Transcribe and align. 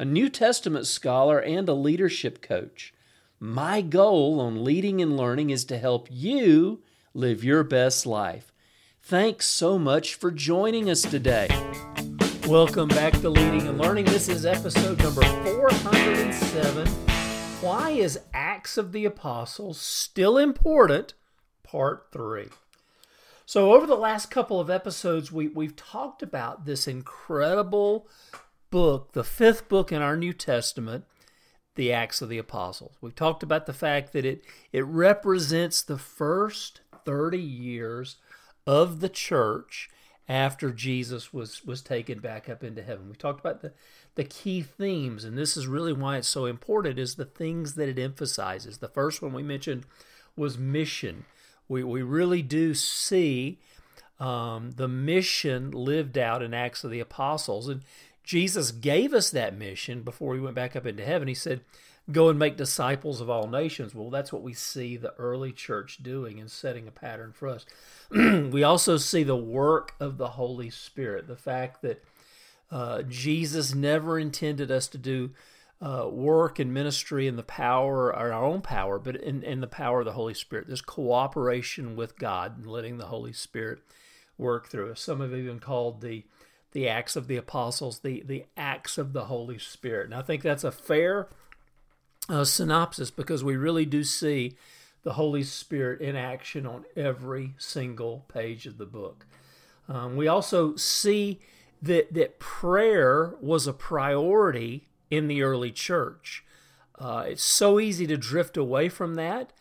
a 0.00 0.04
New 0.04 0.28
Testament 0.28 0.86
scholar, 0.86 1.40
and 1.40 1.68
a 1.68 1.74
leadership 1.74 2.40
coach. 2.40 2.94
My 3.40 3.80
goal 3.80 4.40
on 4.40 4.62
leading 4.62 5.02
and 5.02 5.16
learning 5.16 5.50
is 5.50 5.64
to 5.64 5.76
help 5.76 6.06
you 6.08 6.84
live 7.14 7.42
your 7.42 7.64
best 7.64 8.06
life. 8.06 8.52
Thanks 9.02 9.46
so 9.46 9.76
much 9.76 10.14
for 10.14 10.30
joining 10.30 10.88
us 10.88 11.02
today. 11.02 11.48
Welcome 12.46 12.88
back 12.88 13.14
to 13.14 13.28
Leading 13.28 13.66
and 13.66 13.76
Learning. 13.76 14.04
This 14.04 14.28
is 14.28 14.46
episode 14.46 14.98
number 15.02 15.22
407. 15.22 16.86
Why 17.60 17.90
is 17.90 18.20
Acts 18.32 18.78
of 18.78 18.92
the 18.92 19.04
Apostles 19.04 19.80
still 19.80 20.38
important? 20.38 21.14
Part 21.64 22.06
3. 22.12 22.46
So, 23.46 23.72
over 23.72 23.86
the 23.86 23.96
last 23.96 24.30
couple 24.30 24.60
of 24.60 24.70
episodes, 24.70 25.32
we, 25.32 25.48
we've 25.48 25.74
talked 25.74 26.22
about 26.22 26.66
this 26.66 26.86
incredible 26.86 28.06
book, 28.70 29.12
the 29.12 29.24
fifth 29.24 29.68
book 29.68 29.92
in 29.92 30.02
our 30.02 30.16
New 30.16 30.32
Testament, 30.32 31.04
the 31.74 31.92
Acts 31.92 32.20
of 32.20 32.28
the 32.28 32.38
Apostles. 32.38 32.96
We've 33.00 33.14
talked 33.14 33.42
about 33.42 33.66
the 33.66 33.72
fact 33.72 34.12
that 34.12 34.24
it, 34.24 34.42
it 34.72 34.84
represents 34.84 35.82
the 35.82 35.98
first 35.98 36.80
30 37.04 37.38
years 37.38 38.16
of 38.66 39.00
the 39.00 39.08
church 39.08 39.88
after 40.28 40.70
Jesus 40.70 41.32
was 41.32 41.64
was 41.64 41.80
taken 41.80 42.18
back 42.18 42.48
up 42.48 42.62
into 42.62 42.82
heaven. 42.82 43.08
We 43.08 43.16
talked 43.16 43.40
about 43.40 43.62
the 43.62 43.72
the 44.14 44.24
key 44.24 44.62
themes, 44.62 45.24
and 45.24 45.38
this 45.38 45.56
is 45.56 45.66
really 45.66 45.92
why 45.92 46.18
it's 46.18 46.28
so 46.28 46.44
important, 46.44 46.98
is 46.98 47.14
the 47.14 47.24
things 47.24 47.74
that 47.74 47.88
it 47.88 47.98
emphasizes. 47.98 48.78
The 48.78 48.88
first 48.88 49.22
one 49.22 49.32
we 49.32 49.42
mentioned 49.42 49.86
was 50.36 50.58
mission. 50.58 51.24
We 51.66 51.82
we 51.82 52.02
really 52.02 52.42
do 52.42 52.74
see 52.74 53.58
um, 54.20 54.72
the 54.72 54.88
mission 54.88 55.70
lived 55.70 56.18
out 56.18 56.42
in 56.42 56.52
Acts 56.52 56.84
of 56.84 56.90
the 56.90 57.00
Apostles, 57.00 57.68
and 57.68 57.82
Jesus 58.28 58.72
gave 58.72 59.14
us 59.14 59.30
that 59.30 59.56
mission 59.56 60.02
before 60.02 60.34
he 60.34 60.40
went 60.40 60.54
back 60.54 60.76
up 60.76 60.84
into 60.84 61.02
heaven. 61.02 61.28
He 61.28 61.34
said, 61.34 61.62
Go 62.12 62.28
and 62.28 62.38
make 62.38 62.58
disciples 62.58 63.22
of 63.22 63.30
all 63.30 63.48
nations. 63.48 63.94
Well, 63.94 64.10
that's 64.10 64.30
what 64.30 64.42
we 64.42 64.52
see 64.52 64.98
the 64.98 65.14
early 65.14 65.50
church 65.50 66.02
doing 66.02 66.38
and 66.38 66.50
setting 66.50 66.86
a 66.86 66.90
pattern 66.90 67.32
for 67.32 67.48
us. 67.48 67.64
we 68.10 68.62
also 68.62 68.98
see 68.98 69.22
the 69.22 69.34
work 69.34 69.94
of 69.98 70.18
the 70.18 70.28
Holy 70.28 70.68
Spirit, 70.68 71.26
the 71.26 71.36
fact 71.36 71.80
that 71.80 72.04
uh, 72.70 73.00
Jesus 73.00 73.74
never 73.74 74.18
intended 74.18 74.70
us 74.70 74.88
to 74.88 74.98
do 74.98 75.30
uh, 75.80 76.06
work 76.10 76.58
and 76.58 76.74
ministry 76.74 77.26
in 77.26 77.36
the 77.36 77.42
power, 77.42 78.14
our 78.14 78.34
own 78.34 78.60
power, 78.60 78.98
but 78.98 79.16
in, 79.16 79.42
in 79.42 79.62
the 79.62 79.66
power 79.66 80.00
of 80.00 80.04
the 80.04 80.12
Holy 80.12 80.34
Spirit. 80.34 80.68
This 80.68 80.82
cooperation 80.82 81.96
with 81.96 82.18
God 82.18 82.58
and 82.58 82.66
letting 82.66 82.98
the 82.98 83.06
Holy 83.06 83.32
Spirit 83.32 83.78
work 84.36 84.68
through 84.68 84.92
us. 84.92 85.00
Some 85.00 85.22
have 85.22 85.32
even 85.32 85.60
called 85.60 86.02
the 86.02 86.24
the 86.78 86.88
Acts 86.88 87.16
of 87.16 87.26
the 87.26 87.36
Apostles 87.36 87.98
the 88.00 88.22
the 88.24 88.44
Acts 88.56 88.98
of 88.98 89.12
the 89.12 89.24
Holy 89.24 89.58
Spirit. 89.58 90.04
And 90.04 90.14
I 90.14 90.22
think 90.22 90.42
that's 90.44 90.62
a 90.62 90.70
fair 90.70 91.26
uh, 92.28 92.44
synopsis 92.44 93.10
because 93.10 93.42
we 93.42 93.56
really 93.56 93.84
do 93.84 94.04
see 94.04 94.56
the 95.02 95.14
Holy 95.14 95.42
Spirit 95.42 96.00
in 96.00 96.14
action 96.14 96.66
on 96.66 96.84
every 96.94 97.54
single 97.58 98.26
page 98.32 98.64
of 98.64 98.78
the 98.78 98.86
book. 98.86 99.26
Um, 99.88 100.14
we 100.14 100.28
also 100.28 100.76
see 100.76 101.40
that 101.82 102.14
that 102.14 102.38
prayer 102.38 103.34
was 103.40 103.66
a 103.66 103.72
priority 103.72 104.86
in 105.10 105.26
the 105.26 105.42
early 105.42 105.72
church. 105.72 106.44
Uh, 106.96 107.24
it's 107.26 107.42
so 107.42 107.80
easy 107.80 108.06
to 108.06 108.16
drift 108.16 108.56
away 108.56 108.88
from 108.88 109.16
that, 109.16 109.52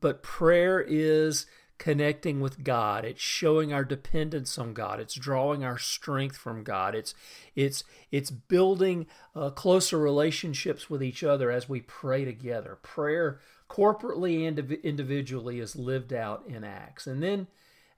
but 0.00 0.20
prayer 0.20 0.80
is 0.84 1.46
connecting 1.78 2.40
with 2.40 2.64
God. 2.64 3.04
It's 3.04 3.20
showing 3.20 3.72
our 3.72 3.84
dependence 3.84 4.58
on 4.58 4.74
God. 4.74 5.00
It's 5.00 5.14
drawing 5.14 5.64
our 5.64 5.78
strength 5.78 6.36
from 6.36 6.64
God. 6.64 6.94
It's 6.94 7.14
it's 7.54 7.84
it's 8.10 8.30
building 8.30 9.06
uh, 9.34 9.50
closer 9.50 9.98
relationships 9.98 10.88
with 10.88 11.02
each 11.02 11.22
other 11.22 11.50
as 11.50 11.68
we 11.68 11.80
pray 11.80 12.24
together. 12.24 12.78
Prayer 12.82 13.40
corporately 13.68 14.46
and 14.46 14.58
individually 14.58 15.60
is 15.60 15.76
lived 15.76 16.12
out 16.12 16.44
in 16.46 16.64
Acts. 16.64 17.06
And 17.06 17.22
then 17.22 17.46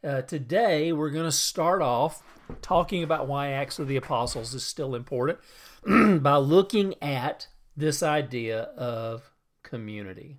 uh, 0.02 0.22
today 0.22 0.92
we're 0.92 1.10
going 1.10 1.24
to 1.24 1.32
start 1.32 1.82
off 1.82 2.22
talking 2.62 3.02
about 3.02 3.28
why 3.28 3.48
Acts 3.48 3.78
of 3.78 3.88
the 3.88 3.96
Apostles 3.96 4.54
is 4.54 4.64
still 4.64 4.94
important 4.94 5.38
by 6.22 6.36
looking 6.36 6.94
at 7.02 7.48
this 7.76 8.02
idea 8.02 8.62
of 8.76 9.30
community. 9.62 10.38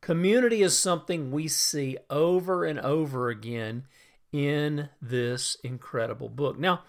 Community 0.00 0.62
is 0.62 0.78
something 0.78 1.30
we 1.30 1.46
see 1.46 1.98
over 2.08 2.64
and 2.64 2.80
over 2.80 3.28
again 3.28 3.84
in 4.32 4.88
this 5.00 5.56
incredible 5.62 6.28
book. 6.28 6.58
Now, 6.58 6.82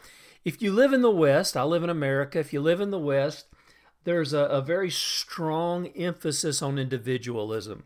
if 0.46 0.62
you 0.62 0.72
live 0.72 0.94
in 0.94 1.02
the 1.02 1.12
West, 1.12 1.58
I 1.58 1.64
live 1.64 1.84
in 1.84 1.90
America, 1.90 2.40
if 2.40 2.54
you 2.54 2.62
live 2.62 2.80
in 2.82 2.90
the 2.90 3.00
West, 3.00 3.46
there's 4.04 4.34
a, 4.34 4.40
a 4.40 4.62
very 4.62 4.90
strong 4.90 5.88
emphasis 5.88 6.62
on 6.62 6.80
individualism. 6.80 7.84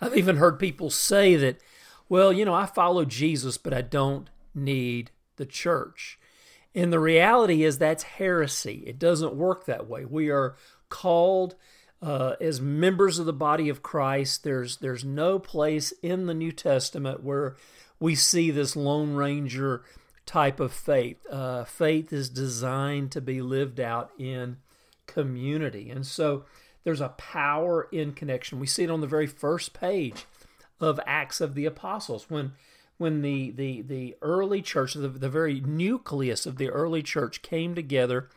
I've 0.00 0.16
even 0.16 0.36
heard 0.36 0.58
people 0.58 0.90
say 0.90 1.34
that, 1.36 1.60
well, 2.08 2.32
you 2.32 2.44
know, 2.44 2.54
I 2.54 2.66
follow 2.66 3.04
Jesus, 3.04 3.58
but 3.58 3.74
I 3.74 3.82
don't 3.82 4.30
need 4.54 5.10
the 5.36 5.46
church. 5.46 6.18
And 6.74 6.92
the 6.92 7.00
reality 7.00 7.64
is 7.64 7.78
that's 7.78 8.04
heresy. 8.04 8.84
It 8.86 8.98
doesn't 8.98 9.34
work 9.34 9.64
that 9.64 9.88
way. 9.88 10.04
We 10.04 10.30
are 10.30 10.54
called 10.88 11.56
uh, 12.00 12.34
as 12.40 12.60
members 12.60 13.18
of 13.18 13.26
the 13.26 13.32
body 13.32 13.68
of 13.68 13.82
Christ, 13.82 14.44
there's 14.44 14.76
there's 14.76 15.04
no 15.04 15.38
place 15.38 15.92
in 16.02 16.26
the 16.26 16.34
New 16.34 16.52
Testament 16.52 17.22
where 17.22 17.56
we 17.98 18.14
see 18.14 18.50
this 18.50 18.76
Lone 18.76 19.14
Ranger 19.14 19.82
type 20.24 20.60
of 20.60 20.72
faith. 20.72 21.18
Uh, 21.30 21.64
faith 21.64 22.12
is 22.12 22.28
designed 22.28 23.10
to 23.12 23.20
be 23.20 23.42
lived 23.42 23.80
out 23.80 24.10
in 24.18 24.58
community, 25.06 25.90
and 25.90 26.06
so 26.06 26.44
there's 26.84 27.00
a 27.00 27.10
power 27.10 27.88
in 27.90 28.12
connection. 28.12 28.60
We 28.60 28.66
see 28.66 28.84
it 28.84 28.90
on 28.90 29.00
the 29.00 29.06
very 29.06 29.26
first 29.26 29.72
page 29.72 30.26
of 30.80 31.00
Acts 31.04 31.40
of 31.40 31.54
the 31.54 31.66
Apostles 31.66 32.26
when 32.28 32.52
when 32.98 33.22
the 33.22 33.50
the 33.50 33.82
the 33.82 34.16
early 34.22 34.62
church, 34.62 34.94
the, 34.94 35.08
the 35.08 35.28
very 35.28 35.60
nucleus 35.60 36.46
of 36.46 36.58
the 36.58 36.68
early 36.68 37.02
church 37.02 37.42
came 37.42 37.74
together 37.74 38.28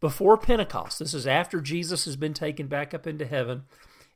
before 0.00 0.36
Pentecost. 0.36 0.98
This 0.98 1.14
is 1.14 1.26
after 1.26 1.60
Jesus 1.60 2.04
has 2.04 2.16
been 2.16 2.34
taken 2.34 2.66
back 2.66 2.94
up 2.94 3.06
into 3.06 3.26
heaven, 3.26 3.62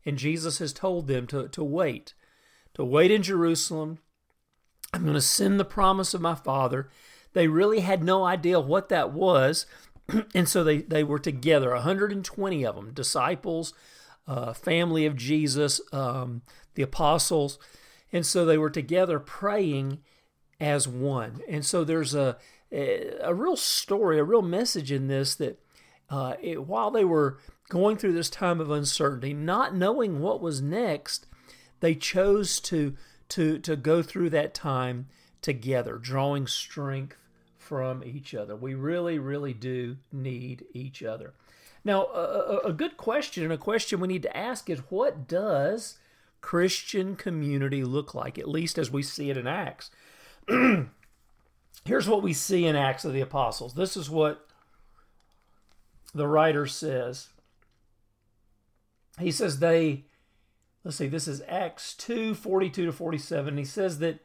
and 0.04 0.18
Jesus 0.18 0.58
has 0.58 0.72
told 0.72 1.06
them 1.06 1.26
to, 1.28 1.48
to 1.48 1.64
wait, 1.64 2.14
to 2.74 2.84
wait 2.84 3.10
in 3.10 3.22
Jerusalem. 3.22 3.98
I'm 4.92 5.02
going 5.02 5.14
to 5.14 5.20
send 5.20 5.58
the 5.58 5.64
promise 5.64 6.14
of 6.14 6.20
my 6.20 6.34
Father. 6.34 6.90
They 7.32 7.48
really 7.48 7.80
had 7.80 8.04
no 8.04 8.24
idea 8.24 8.60
what 8.60 8.88
that 8.90 9.12
was, 9.12 9.66
and 10.34 10.48
so 10.48 10.62
they, 10.62 10.78
they 10.78 11.04
were 11.04 11.18
together, 11.18 11.70
120 11.70 12.66
of 12.66 12.74
them, 12.74 12.92
disciples, 12.92 13.72
uh, 14.26 14.52
family 14.52 15.06
of 15.06 15.16
Jesus, 15.16 15.80
um, 15.92 16.42
the 16.74 16.82
apostles. 16.82 17.58
And 18.12 18.26
so 18.26 18.44
they 18.44 18.58
were 18.58 18.70
together 18.70 19.18
praying 19.18 19.98
as 20.60 20.86
one. 20.86 21.40
And 21.48 21.64
so 21.64 21.82
there's 21.82 22.14
a, 22.14 22.36
a, 22.70 23.14
a 23.20 23.34
real 23.34 23.56
story, 23.56 24.18
a 24.18 24.24
real 24.24 24.42
message 24.42 24.92
in 24.92 25.08
this 25.08 25.34
that 25.36 25.58
uh, 26.12 26.34
it, 26.42 26.66
while 26.66 26.90
they 26.90 27.06
were 27.06 27.38
going 27.70 27.96
through 27.96 28.12
this 28.12 28.28
time 28.28 28.60
of 28.60 28.70
uncertainty, 28.70 29.32
not 29.32 29.74
knowing 29.74 30.20
what 30.20 30.42
was 30.42 30.60
next, 30.60 31.26
they 31.80 31.94
chose 31.94 32.60
to 32.60 32.94
to 33.30 33.58
to 33.58 33.74
go 33.76 34.02
through 34.02 34.28
that 34.30 34.52
time 34.52 35.08
together, 35.40 35.96
drawing 35.96 36.46
strength 36.46 37.16
from 37.56 38.04
each 38.04 38.34
other. 38.34 38.54
We 38.54 38.74
really, 38.74 39.18
really 39.18 39.54
do 39.54 39.96
need 40.12 40.66
each 40.74 41.02
other. 41.02 41.32
Now, 41.82 42.04
a, 42.04 42.58
a 42.66 42.72
good 42.74 42.98
question 42.98 43.42
and 43.42 43.52
a 43.52 43.58
question 43.58 43.98
we 43.98 44.08
need 44.08 44.22
to 44.22 44.36
ask 44.36 44.68
is 44.68 44.80
what 44.90 45.26
does 45.26 45.98
Christian 46.42 47.16
community 47.16 47.82
look 47.84 48.14
like, 48.14 48.38
at 48.38 48.48
least 48.48 48.76
as 48.76 48.90
we 48.90 49.02
see 49.02 49.30
it 49.30 49.38
in 49.38 49.46
Acts? 49.46 49.90
Here's 51.86 52.06
what 52.06 52.22
we 52.22 52.34
see 52.34 52.66
in 52.66 52.76
Acts 52.76 53.06
of 53.06 53.14
the 53.14 53.22
Apostles. 53.22 53.74
This 53.74 53.96
is 53.96 54.10
what 54.10 54.46
the 56.14 56.26
writer 56.26 56.66
says. 56.66 57.28
He 59.18 59.30
says 59.30 59.58
they, 59.58 60.04
let's 60.84 60.96
see, 60.96 61.06
this 61.06 61.28
is 61.28 61.42
Acts 61.48 61.94
2 61.94 62.34
42 62.34 62.86
to 62.86 62.92
47. 62.92 63.56
He 63.56 63.64
says 63.64 63.98
that 63.98 64.20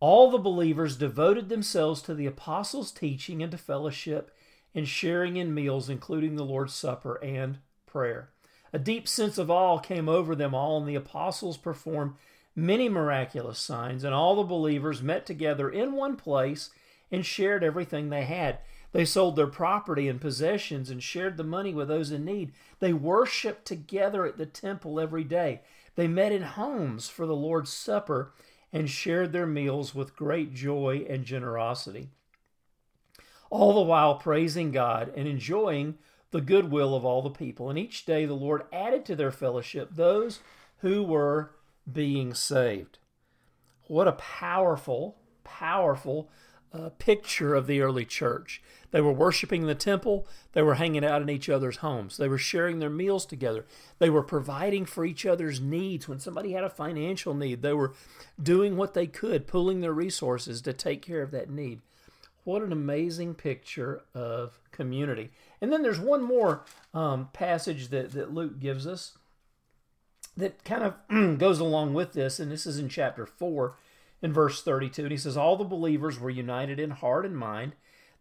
all 0.00 0.30
the 0.30 0.38
believers 0.38 0.96
devoted 0.96 1.48
themselves 1.48 2.02
to 2.02 2.14
the 2.14 2.26
apostles' 2.26 2.90
teaching 2.90 3.42
and 3.42 3.52
to 3.52 3.58
fellowship 3.58 4.34
and 4.74 4.88
sharing 4.88 5.36
in 5.36 5.54
meals, 5.54 5.88
including 5.88 6.34
the 6.34 6.44
Lord's 6.44 6.74
Supper 6.74 7.22
and 7.22 7.58
prayer. 7.86 8.30
A 8.72 8.78
deep 8.78 9.06
sense 9.06 9.36
of 9.38 9.50
awe 9.50 9.78
came 9.78 10.08
over 10.08 10.34
them 10.34 10.54
all, 10.54 10.78
and 10.78 10.88
the 10.88 10.94
apostles 10.94 11.56
performed 11.56 12.14
many 12.56 12.88
miraculous 12.88 13.58
signs, 13.58 14.02
and 14.02 14.14
all 14.14 14.36
the 14.36 14.42
believers 14.42 15.02
met 15.02 15.26
together 15.26 15.70
in 15.70 15.92
one 15.92 16.16
place 16.16 16.70
and 17.10 17.24
shared 17.24 17.62
everything 17.62 18.08
they 18.08 18.24
had. 18.24 18.58
They 18.92 19.04
sold 19.06 19.36
their 19.36 19.46
property 19.46 20.06
and 20.06 20.20
possessions 20.20 20.90
and 20.90 21.02
shared 21.02 21.36
the 21.36 21.44
money 21.44 21.72
with 21.72 21.88
those 21.88 22.10
in 22.10 22.24
need. 22.24 22.52
They 22.78 22.92
worshiped 22.92 23.64
together 23.64 24.26
at 24.26 24.36
the 24.36 24.46
temple 24.46 25.00
every 25.00 25.24
day. 25.24 25.62
They 25.94 26.06
met 26.06 26.32
in 26.32 26.42
homes 26.42 27.08
for 27.08 27.26
the 27.26 27.36
Lord's 27.36 27.72
Supper 27.72 28.32
and 28.72 28.88
shared 28.88 29.32
their 29.32 29.46
meals 29.46 29.94
with 29.94 30.16
great 30.16 30.54
joy 30.54 31.06
and 31.08 31.24
generosity. 31.24 32.10
All 33.50 33.74
the 33.74 33.80
while 33.80 34.16
praising 34.16 34.72
God 34.72 35.12
and 35.16 35.26
enjoying 35.26 35.98
the 36.30 36.40
goodwill 36.40 36.94
of 36.94 37.04
all 37.04 37.22
the 37.22 37.30
people. 37.30 37.70
And 37.70 37.78
each 37.78 38.04
day 38.04 38.24
the 38.24 38.34
Lord 38.34 38.62
added 38.72 39.04
to 39.06 39.16
their 39.16 39.30
fellowship 39.30 39.90
those 39.92 40.40
who 40.78 41.02
were 41.02 41.52
being 41.90 42.34
saved. 42.34 42.98
What 43.86 44.08
a 44.08 44.12
powerful, 44.12 45.16
powerful 45.44 46.30
uh, 46.72 46.90
picture 46.98 47.54
of 47.54 47.66
the 47.66 47.80
early 47.80 48.04
church. 48.04 48.62
They 48.90 49.00
were 49.00 49.12
worshiping 49.12 49.62
in 49.62 49.68
the 49.68 49.74
temple. 49.74 50.26
They 50.52 50.62
were 50.62 50.74
hanging 50.74 51.04
out 51.04 51.22
in 51.22 51.30
each 51.30 51.48
other's 51.48 51.78
homes. 51.78 52.16
They 52.16 52.28
were 52.28 52.38
sharing 52.38 52.78
their 52.78 52.90
meals 52.90 53.26
together. 53.26 53.64
They 53.98 54.10
were 54.10 54.22
providing 54.22 54.84
for 54.84 55.04
each 55.04 55.24
other's 55.24 55.60
needs. 55.60 56.08
When 56.08 56.20
somebody 56.20 56.52
had 56.52 56.64
a 56.64 56.70
financial 56.70 57.34
need, 57.34 57.62
they 57.62 57.72
were 57.72 57.94
doing 58.40 58.76
what 58.76 58.94
they 58.94 59.06
could, 59.06 59.46
pooling 59.46 59.80
their 59.80 59.92
resources 59.92 60.60
to 60.62 60.72
take 60.72 61.02
care 61.02 61.22
of 61.22 61.30
that 61.30 61.50
need. 61.50 61.80
What 62.44 62.62
an 62.62 62.72
amazing 62.72 63.34
picture 63.34 64.02
of 64.14 64.58
community. 64.72 65.30
And 65.60 65.72
then 65.72 65.82
there's 65.82 66.00
one 66.00 66.22
more 66.22 66.64
um, 66.92 67.28
passage 67.32 67.88
that, 67.88 68.12
that 68.12 68.34
Luke 68.34 68.58
gives 68.58 68.86
us 68.86 69.16
that 70.36 70.64
kind 70.64 70.82
of 70.82 71.38
goes 71.38 71.60
along 71.60 71.94
with 71.94 72.12
this, 72.12 72.40
and 72.40 72.50
this 72.50 72.66
is 72.66 72.78
in 72.78 72.88
chapter 72.88 73.26
4 73.26 73.76
in 74.22 74.32
verse 74.32 74.62
32. 74.62 75.02
And 75.02 75.10
he 75.10 75.18
says, 75.18 75.36
All 75.36 75.56
the 75.56 75.64
believers 75.64 76.18
were 76.18 76.30
united 76.30 76.78
in 76.78 76.90
heart 76.90 77.26
and 77.26 77.36
mind. 77.36 77.72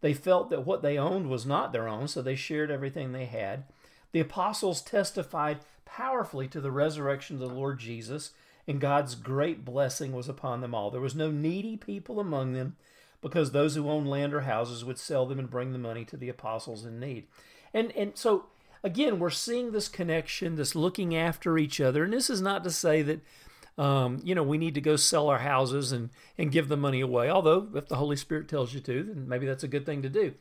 They 0.01 0.13
felt 0.13 0.49
that 0.49 0.65
what 0.65 0.81
they 0.81 0.97
owned 0.97 1.29
was 1.29 1.45
not 1.45 1.71
their 1.71 1.87
own, 1.87 2.07
so 2.07 2.21
they 2.21 2.35
shared 2.35 2.71
everything 2.71 3.11
they 3.11 3.25
had. 3.25 3.65
The 4.11 4.19
apostles 4.19 4.81
testified 4.81 5.59
powerfully 5.85 6.47
to 6.49 6.59
the 6.59 6.71
resurrection 6.71 7.35
of 7.35 7.47
the 7.47 7.55
Lord 7.55 7.79
Jesus, 7.79 8.31
and 8.67 8.81
God's 8.81 9.15
great 9.15 9.63
blessing 9.63 10.11
was 10.11 10.27
upon 10.27 10.61
them 10.61 10.73
all. 10.73 10.89
There 10.89 10.99
was 10.99 11.15
no 11.15 11.29
needy 11.29 11.77
people 11.77 12.19
among 12.19 12.53
them, 12.53 12.75
because 13.21 13.51
those 13.51 13.75
who 13.75 13.89
owned 13.89 14.09
land 14.09 14.33
or 14.33 14.41
houses 14.41 14.83
would 14.83 14.97
sell 14.97 15.27
them 15.27 15.37
and 15.37 15.49
bring 15.49 15.71
the 15.71 15.79
money 15.79 16.03
to 16.05 16.17
the 16.17 16.29
apostles 16.29 16.83
in 16.83 16.99
need. 16.99 17.27
And 17.73 17.91
and 17.91 18.17
so 18.17 18.45
again, 18.83 19.19
we're 19.19 19.29
seeing 19.29 19.71
this 19.71 19.87
connection, 19.87 20.55
this 20.55 20.75
looking 20.75 21.15
after 21.15 21.57
each 21.57 21.79
other. 21.79 22.03
And 22.03 22.13
this 22.13 22.29
is 22.29 22.41
not 22.41 22.63
to 22.63 22.71
say 22.71 23.01
that, 23.03 23.21
um, 23.81 24.19
you 24.23 24.35
know, 24.35 24.43
we 24.43 24.59
need 24.59 24.75
to 24.75 24.81
go 24.81 24.95
sell 24.95 25.27
our 25.27 25.39
houses 25.39 25.91
and, 25.91 26.11
and 26.37 26.51
give 26.51 26.67
the 26.67 26.77
money 26.77 27.01
away. 27.01 27.31
Although, 27.31 27.67
if 27.73 27.87
the 27.87 27.95
Holy 27.95 28.15
Spirit 28.15 28.47
tells 28.47 28.75
you 28.75 28.79
to, 28.79 29.01
then 29.01 29.27
maybe 29.27 29.47
that's 29.47 29.63
a 29.63 29.67
good 29.67 29.87
thing 29.87 30.03
to 30.03 30.09
do. 30.09 30.35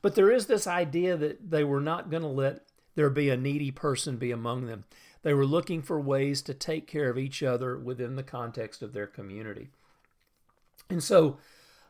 But 0.00 0.14
there 0.14 0.30
is 0.30 0.46
this 0.46 0.66
idea 0.66 1.14
that 1.18 1.50
they 1.50 1.62
were 1.62 1.82
not 1.82 2.08
going 2.08 2.22
to 2.22 2.28
let 2.28 2.62
there 2.94 3.10
be 3.10 3.28
a 3.28 3.36
needy 3.36 3.70
person 3.70 4.16
be 4.16 4.30
among 4.30 4.64
them. 4.64 4.84
They 5.22 5.34
were 5.34 5.44
looking 5.44 5.82
for 5.82 6.00
ways 6.00 6.40
to 6.42 6.54
take 6.54 6.86
care 6.86 7.10
of 7.10 7.18
each 7.18 7.42
other 7.42 7.76
within 7.76 8.16
the 8.16 8.22
context 8.22 8.80
of 8.80 8.94
their 8.94 9.06
community. 9.06 9.68
And 10.88 11.02
so, 11.02 11.36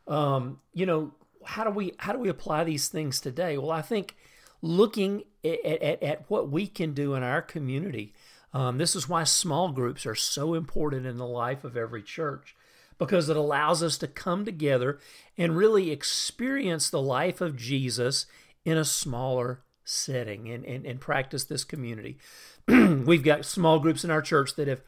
um, 0.08 0.58
you 0.74 0.86
know, 0.86 1.14
how 1.44 1.62
do 1.62 1.70
we 1.70 1.92
how 1.98 2.14
do 2.14 2.18
we 2.18 2.28
apply 2.28 2.64
these 2.64 2.88
things 2.88 3.20
today? 3.20 3.58
Well, 3.58 3.70
I 3.70 3.82
think 3.82 4.16
looking 4.60 5.22
at, 5.44 5.64
at, 5.64 6.02
at 6.02 6.24
what 6.30 6.50
we 6.50 6.66
can 6.66 6.94
do 6.94 7.14
in 7.14 7.22
our 7.22 7.42
community. 7.42 8.12
Um, 8.52 8.78
this 8.78 8.96
is 8.96 9.08
why 9.08 9.24
small 9.24 9.72
groups 9.72 10.06
are 10.06 10.14
so 10.14 10.54
important 10.54 11.06
in 11.06 11.18
the 11.18 11.26
life 11.26 11.64
of 11.64 11.76
every 11.76 12.02
church 12.02 12.56
because 12.98 13.28
it 13.28 13.36
allows 13.36 13.82
us 13.82 13.98
to 13.98 14.06
come 14.06 14.44
together 14.44 14.98
and 15.36 15.56
really 15.56 15.90
experience 15.90 16.88
the 16.88 17.02
life 17.02 17.40
of 17.40 17.56
Jesus 17.56 18.26
in 18.64 18.78
a 18.78 18.84
smaller 18.84 19.62
setting 19.84 20.48
and, 20.48 20.64
and, 20.64 20.86
and 20.86 21.00
practice 21.00 21.44
this 21.44 21.64
community. 21.64 22.18
We've 22.68 23.22
got 23.22 23.44
small 23.44 23.78
groups 23.78 24.04
in 24.04 24.10
our 24.10 24.22
church 24.22 24.54
that 24.56 24.68
have 24.68 24.82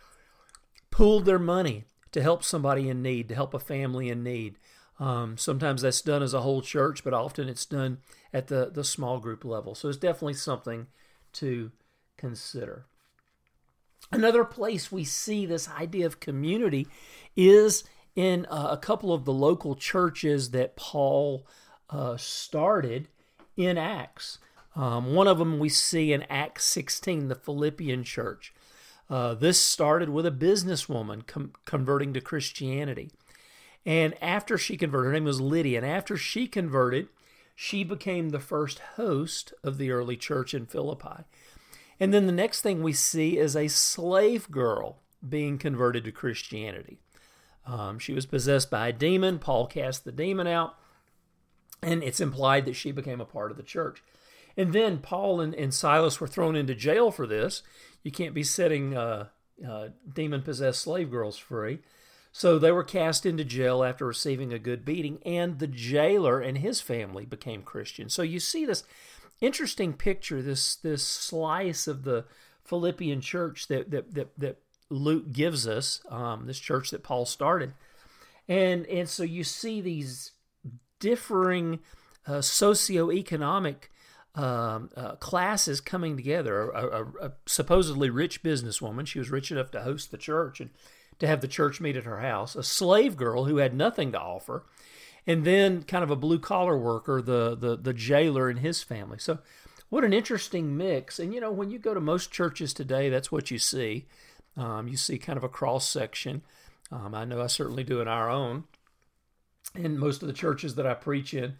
pooled 0.91 1.27
their 1.27 1.39
money 1.39 1.85
to 2.13 2.23
help 2.23 2.43
somebody 2.43 2.89
in 2.89 3.03
need, 3.03 3.29
to 3.29 3.35
help 3.35 3.55
a 3.55 3.59
family 3.59 4.09
in 4.09 4.23
need. 4.23 4.57
Um, 4.99 5.39
sometimes 5.39 5.83
that's 5.83 6.01
done 6.01 6.23
as 6.23 6.35
a 6.35 6.41
whole 6.41 6.63
church, 6.63 7.05
but 7.05 7.15
often 7.15 7.49
it's 7.49 7.67
done 7.67 7.99
at 8.33 8.49
the, 8.49 8.71
the 8.73 8.83
small 8.83 9.21
group 9.21 9.45
level. 9.45 9.75
So 9.75 9.89
it's 9.89 9.99
definitely 9.99 10.35
something 10.35 10.89
to 11.35 11.71
consider. 12.17 12.87
Another 14.11 14.45
place 14.45 14.91
we 14.91 15.05
see 15.05 15.45
this 15.45 15.69
idea 15.69 16.07
of 16.07 16.21
community 16.21 16.87
is 17.37 17.85
in 18.17 18.47
uh, 18.47 18.69
a 18.71 18.77
couple 18.77 19.13
of 19.13 19.25
the 19.25 19.33
local 19.33 19.75
churches 19.75 20.51
that 20.51 20.77
Paul 20.77 21.47
uh, 21.91 22.17
started 22.17 23.09
in 23.57 23.77
Acts. 23.77 24.39
Um, 24.75 25.15
one 25.15 25.27
of 25.27 25.39
them 25.39 25.59
we 25.59 25.69
see 25.69 26.13
in 26.13 26.23
Acts 26.31 26.65
16, 26.65 27.29
the 27.29 27.35
Philippian 27.35 28.05
church. 28.05 28.55
Uh, 29.11 29.35
this 29.35 29.61
started 29.61 30.09
with 30.09 30.27
a 30.27 30.31
businesswoman 30.31 31.27
com- 31.27 31.53
converting 31.65 32.13
to 32.15 32.21
Christianity. 32.21 33.11
And 33.85 34.15
after 34.23 34.59
she 34.59 34.77
converted, 34.77 35.07
her 35.07 35.13
name 35.15 35.25
was 35.25 35.41
Lydia, 35.41 35.79
and 35.79 35.87
after 35.87 36.17
she 36.17 36.47
converted, 36.47 37.09
she 37.55 37.85
became 37.85 38.29
the 38.29 38.41
first 38.41 38.79
host 38.97 39.53
of 39.65 39.79
the 39.79 39.91
early 39.91 40.17
church 40.17 40.55
in 40.55 40.67
Philippi. 40.67 41.25
And 42.00 42.15
then 42.15 42.27
the 42.27 42.33
next 42.33 42.62
thing 42.62 42.83
we 42.83 42.93
see 42.93 43.39
is 43.39 43.56
a 43.56 43.69
slave 43.69 44.50
girl 44.50 44.99
being 45.27 45.59
converted 45.59 46.05
to 46.05 46.12
Christianity. 46.12 46.99
Um, 47.67 47.99
she 47.99 48.12
was 48.12 48.27
possessed 48.27 48.71
by 48.71 48.89
a 48.89 48.93
demon. 48.93 49.39
Paul 49.39 49.67
cast 49.67 50.05
the 50.05 50.12
demon 50.12 50.47
out, 50.47 50.75
and 51.83 52.03
it's 52.03 52.21
implied 52.21 52.65
that 52.65 52.77
she 52.77 52.93
became 52.93 53.21
a 53.21 53.27
part 53.27 53.50
of 53.50 53.56
the 53.56 53.62
church. 53.62 54.03
And 54.56 54.73
then 54.73 54.99
Paul 54.99 55.41
and, 55.41 55.55
and 55.55 55.73
Silas 55.75 56.21
were 56.21 56.27
thrown 56.27 56.56
into 56.56 56.75
jail 56.75 57.11
for 57.11 57.27
this. 57.27 57.62
You 58.03 58.11
can't 58.11 58.35
be 58.35 58.43
setting 58.43 58.97
uh, 58.97 59.27
uh, 59.67 59.89
demon 60.12 60.43
possessed 60.43 60.81
slave 60.81 61.11
girls 61.11 61.37
free. 61.37 61.81
So 62.33 62.59
they 62.59 62.73
were 62.73 62.85
cast 62.85 63.27
into 63.27 63.45
jail 63.45 63.83
after 63.83 64.06
receiving 64.06 64.53
a 64.53 64.59
good 64.59 64.85
beating, 64.85 65.19
and 65.25 65.59
the 65.59 65.67
jailer 65.67 66.41
and 66.41 66.59
his 66.59 66.81
family 66.81 67.25
became 67.25 67.62
Christians. 67.62 68.15
So 68.15 68.23
you 68.23 68.39
see 68.41 68.65
this 68.65 68.85
interesting 69.40 69.93
picture, 69.93 70.43
this 70.43 70.76
this 70.76 71.06
slice 71.06 71.87
of 71.87 72.05
the 72.05 72.25
Philippian 72.64 73.20
church 73.20 73.68
that 73.68 73.90
that 73.90 74.14
that, 74.14 74.38
that 74.38 74.59
Luke 74.90 75.33
gives 75.33 75.66
us, 75.66 76.00
um, 76.11 76.47
this 76.47 76.59
church 76.59 76.90
that 76.90 77.02
Paul 77.02 77.26
started, 77.26 77.75
and 78.49 78.87
and 78.87 79.09
so 79.09 79.23
you 79.23 79.45
see 79.45 79.80
these 79.80 80.33
differing 81.00 81.80
uh, 82.26 82.38
socioeconomic 82.38 83.88
um, 84.35 84.90
uh, 84.97 85.16
classes 85.16 85.80
coming 85.80 86.16
together. 86.16 86.71
A, 86.71 86.87
a, 86.87 87.04
a, 87.26 87.33
supposedly 87.47 88.11
rich 88.11 88.42
businesswoman, 88.42 89.07
she 89.07 89.18
was 89.18 89.30
rich 89.30 89.50
enough 89.50 89.71
to 89.73 89.83
host 89.83 90.11
the 90.11 90.18
church, 90.18 90.61
and 90.61 90.71
to 91.18 91.26
have 91.26 91.40
the 91.40 91.49
church 91.49 91.80
meet 91.80 91.97
at 91.97 92.04
her 92.04 92.21
house, 92.21 92.54
a 92.54 92.62
slave 92.62 93.16
girl 93.16 93.45
who 93.45 93.57
had 93.57 93.75
nothing 93.75 94.12
to 94.12 94.21
offer, 94.21 94.64
and 95.28 95.44
then 95.44 95.82
kind 95.82 96.02
of 96.02 96.11
a 96.11 96.16
blue 96.16 96.38
collar 96.38 96.76
worker, 96.76 97.20
the, 97.20 97.54
the, 97.54 97.76
the 97.76 97.92
jailer 97.92 98.49
and 98.49 98.61
his 98.61 98.82
family. 98.82 99.18
So, 99.18 99.38
what 99.90 100.02
an 100.02 100.12
interesting 100.12 100.76
mix. 100.76 101.18
And 101.18 101.32
you 101.32 101.40
know, 101.40 101.52
when 101.52 101.70
you 101.70 101.78
go 101.78 101.94
to 101.94 102.00
most 102.00 102.32
churches 102.32 102.73
today, 102.73 103.08
that's 103.11 103.30
what 103.30 103.50
you 103.50 103.58
see. 103.58 104.06
Um, 104.56 104.88
you 104.88 104.97
see 104.97 105.18
kind 105.18 105.37
of 105.37 105.44
a 105.44 105.49
cross 105.49 105.87
section. 105.87 106.42
Um, 106.90 107.14
I 107.14 107.25
know 107.25 107.42
I 107.42 107.47
certainly 107.47 107.85
do 107.85 108.00
in 108.00 108.08
our 108.08 108.28
own. 108.28 108.64
In 109.75 109.99
most 109.99 110.23
of 110.23 110.28
the 110.28 110.35
churches 110.35 110.75
that 110.75 110.87
I 110.87 110.94
preach 110.94 111.35
in, 111.35 111.56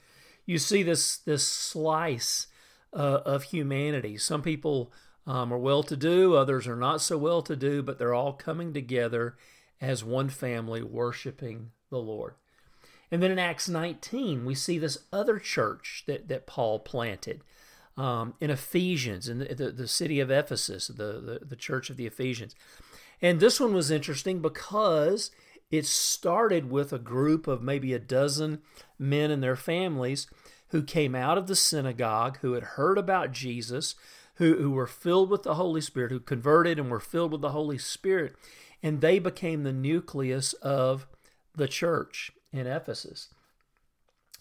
you 0.47 0.59
see 0.59 0.83
this 0.83 1.19
this 1.19 1.47
slice 1.47 2.47
uh, 2.93 3.21
of 3.25 3.45
humanity. 3.45 4.17
Some 4.17 4.41
people 4.41 4.93
um, 5.27 5.53
are 5.53 5.59
well 5.59 5.83
to 5.83 5.97
do, 5.97 6.35
others 6.35 6.67
are 6.67 6.77
not 6.77 7.03
so 7.03 7.19
well 7.19 7.43
to 7.43 7.55
do, 7.55 7.83
but 7.83 7.99
they're 7.99 8.15
all 8.15 8.33
coming 8.33 8.73
together 8.73 9.37
as 9.81 10.03
one 10.03 10.31
family 10.31 10.83
worshiping 10.83 11.71
the 11.91 11.99
Lord. 11.99 12.35
And 13.11 13.23
then 13.23 13.31
in 13.31 13.39
Acts 13.39 13.69
19, 13.69 14.45
we 14.45 14.55
see 14.55 14.79
this 14.79 14.99
other 15.13 15.39
church 15.39 16.05
that, 16.07 16.29
that 16.29 16.47
Paul 16.47 16.79
planted 16.79 17.43
um, 17.97 18.35
in 18.41 18.51
Ephesians, 18.51 19.29
in 19.29 19.39
the, 19.39 19.55
the, 19.55 19.73
the, 19.73 19.89
city 19.89 20.21
of 20.21 20.31
Ephesus, 20.31 20.89
the, 20.89 20.95
the, 20.95 21.41
the 21.45 21.57
church 21.57 21.91
of 21.91 21.97
the 21.97 22.07
Ephesians. 22.07 22.55
And 23.21 23.41
this 23.41 23.59
one 23.59 23.75
was 23.75 23.91
interesting 23.91 24.41
because 24.41 25.31
it 25.71 25.85
started 25.85 26.71
with 26.71 26.93
a 26.93 26.99
group 26.99 27.49
of 27.49 27.63
maybe 27.63 27.93
a 27.93 27.99
dozen 27.99 28.61
men 28.99 29.31
and 29.31 29.43
their 29.43 29.57
families 29.57 30.29
who 30.69 30.83
came 30.83 31.15
out 31.15 31.39
of 31.39 31.47
the 31.47 31.57
synagogue, 31.57 32.39
who 32.41 32.53
had 32.53 32.63
heard 32.63 32.99
about 32.99 33.33
Jesus, 33.33 33.95
who, 34.35 34.57
who 34.57 34.71
were 34.71 34.87
filled 34.87 35.31
with 35.31 35.43
the 35.43 35.55
Holy 35.55 35.81
Spirit, 35.81 36.13
who 36.13 36.21
converted 36.21 36.79
and 36.79 36.91
were 36.91 37.01
filled 37.01 37.33
with 37.33 37.41
the 37.41 37.51
Holy 37.51 37.79
Spirit, 37.79 38.37
and 38.83 39.01
they 39.01 39.19
became 39.19 39.65
the 39.65 39.73
nucleus 39.73 40.53
of 40.55 41.07
the 41.57 41.67
church 41.67 42.31
in 42.53 42.67
Ephesus. 42.67 43.29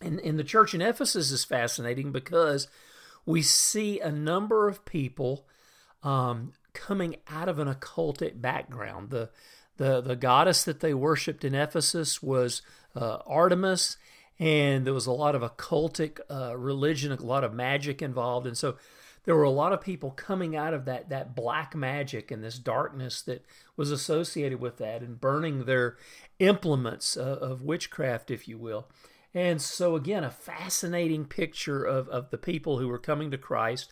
And, 0.01 0.19
and 0.19 0.37
the 0.37 0.43
church 0.43 0.73
in 0.73 0.81
Ephesus 0.81 1.31
is 1.31 1.43
fascinating 1.43 2.11
because 2.11 2.67
we 3.25 3.41
see 3.41 3.99
a 3.99 4.11
number 4.11 4.67
of 4.67 4.85
people 4.85 5.45
um, 6.03 6.53
coming 6.73 7.17
out 7.27 7.49
of 7.49 7.59
an 7.59 7.67
occultic 7.67 8.39
background. 8.39 9.09
The, 9.09 9.29
the, 9.77 10.01
the 10.01 10.15
goddess 10.15 10.63
that 10.63 10.79
they 10.79 10.93
worshipped 10.93 11.43
in 11.43 11.55
Ephesus 11.55 12.21
was 12.21 12.61
uh, 12.95 13.17
Artemis, 13.25 13.97
and 14.39 14.85
there 14.85 14.93
was 14.93 15.07
a 15.07 15.11
lot 15.11 15.35
of 15.35 15.41
occultic 15.41 16.19
uh, 16.29 16.55
religion, 16.55 17.11
a 17.11 17.21
lot 17.21 17.43
of 17.43 17.53
magic 17.53 18.01
involved. 18.01 18.45
And 18.45 18.57
so 18.57 18.77
there 19.27 19.35
were 19.35 19.43
a 19.43 19.49
lot 19.49 19.73
of 19.73 19.81
people 19.81 20.11
coming 20.11 20.55
out 20.55 20.73
of 20.73 20.85
that, 20.85 21.09
that 21.09 21.35
black 21.35 21.75
magic 21.75 22.31
and 22.31 22.41
this 22.41 22.57
darkness 22.57 23.21
that 23.23 23.43
was 23.75 23.91
associated 23.91 24.61
with 24.61 24.77
that 24.77 25.01
and 25.01 25.19
burning 25.19 25.65
their 25.65 25.97
implements 26.39 27.17
uh, 27.17 27.37
of 27.41 27.61
witchcraft, 27.61 28.31
if 28.31 28.47
you 28.47 28.57
will. 28.57 28.87
And 29.33 29.61
so, 29.61 29.97
again, 29.97 30.23
a 30.23 30.31
fascinating 30.31 31.25
picture 31.25 31.83
of, 31.83 32.07
of 32.07 32.29
the 32.29 32.37
people 32.37 32.79
who 32.79 32.87
were 32.87 32.97
coming 32.97 33.29
to 33.31 33.37
Christ 33.37 33.91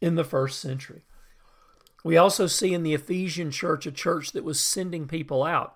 in 0.00 0.14
the 0.14 0.22
first 0.22 0.60
century. 0.60 1.02
We 2.04 2.16
also 2.16 2.46
see 2.46 2.72
in 2.72 2.84
the 2.84 2.94
Ephesian 2.94 3.50
church 3.50 3.84
a 3.84 3.90
church 3.90 4.30
that 4.30 4.44
was 4.44 4.60
sending 4.60 5.08
people 5.08 5.42
out. 5.42 5.74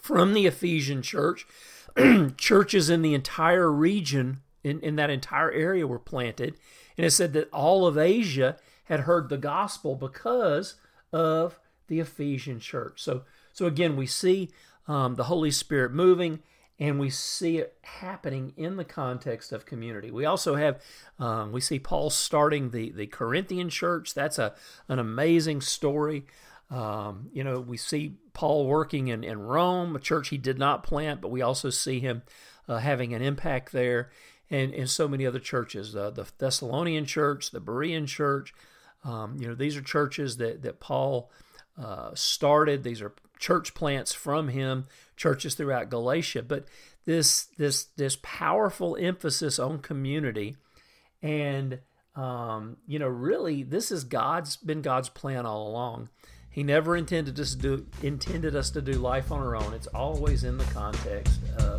From 0.00 0.32
the 0.32 0.46
Ephesian 0.46 1.02
church, 1.02 1.46
churches 2.38 2.88
in 2.88 3.02
the 3.02 3.12
entire 3.12 3.70
region, 3.70 4.40
in, 4.62 4.80
in 4.80 4.96
that 4.96 5.10
entire 5.10 5.52
area, 5.52 5.86
were 5.86 5.98
planted. 5.98 6.56
And 6.96 7.06
it 7.06 7.10
said 7.10 7.32
that 7.32 7.50
all 7.50 7.86
of 7.86 7.98
Asia 7.98 8.56
had 8.84 9.00
heard 9.00 9.28
the 9.28 9.38
gospel 9.38 9.96
because 9.96 10.74
of 11.12 11.58
the 11.88 12.00
Ephesian 12.00 12.60
church. 12.60 13.02
So, 13.02 13.22
so 13.52 13.66
again, 13.66 13.96
we 13.96 14.06
see 14.06 14.50
um, 14.86 15.14
the 15.14 15.24
Holy 15.24 15.50
Spirit 15.50 15.92
moving 15.92 16.40
and 16.78 16.98
we 16.98 17.08
see 17.08 17.58
it 17.58 17.76
happening 17.82 18.52
in 18.56 18.76
the 18.76 18.84
context 18.84 19.52
of 19.52 19.64
community. 19.64 20.10
We 20.10 20.24
also 20.24 20.56
have 20.56 20.82
um, 21.18 21.52
we 21.52 21.60
see 21.60 21.78
Paul 21.78 22.10
starting 22.10 22.70
the 22.70 22.90
the 22.90 23.06
Corinthian 23.06 23.68
church. 23.70 24.14
That's 24.14 24.38
a 24.38 24.54
an 24.88 24.98
amazing 24.98 25.60
story. 25.60 26.26
Um, 26.70 27.28
you 27.32 27.44
know, 27.44 27.60
we 27.60 27.76
see 27.76 28.16
Paul 28.32 28.66
working 28.66 29.08
in, 29.08 29.22
in 29.22 29.38
Rome, 29.38 29.94
a 29.94 30.00
church 30.00 30.30
he 30.30 30.38
did 30.38 30.58
not 30.58 30.82
plant, 30.82 31.20
but 31.20 31.30
we 31.30 31.42
also 31.42 31.70
see 31.70 32.00
him 32.00 32.22
uh, 32.68 32.78
having 32.78 33.14
an 33.14 33.22
impact 33.22 33.70
there, 33.70 34.10
and 34.50 34.72
in 34.72 34.86
so 34.86 35.08
many 35.08 35.26
other 35.26 35.38
churches. 35.38 35.94
Uh, 35.94 36.10
the 36.10 36.26
Thessalonian 36.38 37.04
church, 37.04 37.50
the 37.50 37.60
Berean 37.60 38.06
church. 38.06 38.54
Um, 39.04 39.36
you 39.38 39.48
know, 39.48 39.54
these 39.54 39.76
are 39.76 39.82
churches 39.82 40.38
that 40.38 40.62
that 40.62 40.80
Paul 40.80 41.30
uh, 41.78 42.10
started. 42.14 42.82
These 42.82 43.02
are 43.02 43.12
church 43.38 43.74
plants 43.74 44.12
from 44.12 44.48
him, 44.48 44.86
churches 45.16 45.54
throughout 45.54 45.90
Galatia. 45.90 46.42
But 46.42 46.66
this 47.04 47.46
this 47.58 47.84
this 47.96 48.16
powerful 48.22 48.96
emphasis 48.96 49.58
on 49.58 49.78
community, 49.80 50.56
and 51.22 51.80
um, 52.16 52.76
you 52.86 52.98
know, 52.98 53.08
really, 53.08 53.62
this 53.62 53.90
is 53.90 54.04
God's 54.04 54.56
been 54.56 54.82
God's 54.82 55.08
plan 55.08 55.46
all 55.46 55.68
along. 55.68 56.08
He 56.48 56.62
never 56.62 56.96
intended 56.96 57.38
us 57.40 57.56
to 57.56 57.58
do 57.58 57.86
intended 58.02 58.54
us 58.54 58.70
to 58.70 58.80
do 58.80 58.92
life 58.92 59.32
on 59.32 59.40
our 59.40 59.56
own. 59.56 59.74
It's 59.74 59.88
always 59.88 60.44
in 60.44 60.56
the 60.56 60.64
context 60.66 61.40
of 61.58 61.73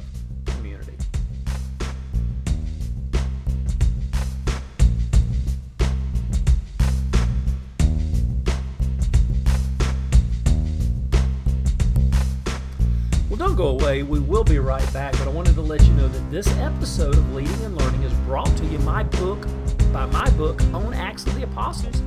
go 13.56 13.68
away. 13.70 14.04
We 14.04 14.20
will 14.20 14.44
be 14.44 14.60
right 14.60 14.92
back, 14.92 15.14
but 15.14 15.30
I 15.30 15.30
wanted 15.30 15.56
to 15.56 15.62
let 15.62 15.82
you 15.82 15.94
know 15.94 16.10
that 16.10 16.30
this 16.30 16.46
episode 16.58 17.16
of 17.16 17.34
Leading 17.34 17.64
and 17.64 17.78
Learning 17.78 18.04
is 18.04 18.14
brought 18.26 18.54
to 18.58 18.66
you 18.66 18.78
my 18.80 19.04
book 19.04 19.48
by 19.94 20.06
my 20.08 20.30
book 20.32 20.62
on 20.74 20.94
Acts 20.94 21.26
of 21.26 21.36
the 21.36 21.44
Apostles, 21.44 22.04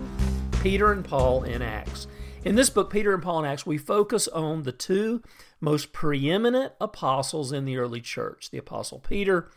Peter 0.62 0.92
and 0.92 1.02
Paul 1.02 1.44
in 1.44 1.62
Acts. 1.62 2.06
In 2.44 2.54
this 2.54 2.68
book, 2.68 2.90
Peter 2.90 3.14
and 3.14 3.22
Paul 3.22 3.38
in 3.38 3.44
Acts, 3.46 3.64
we 3.64 3.78
focus 3.78 4.28
on 4.28 4.64
the 4.64 4.72
two 4.72 5.22
most 5.58 5.94
preeminent 5.94 6.74
apostles 6.82 7.50
in 7.50 7.64
the 7.64 7.78
early 7.78 8.02
church, 8.02 8.50
the 8.50 8.58
apostle 8.58 8.98
Peter 8.98 9.50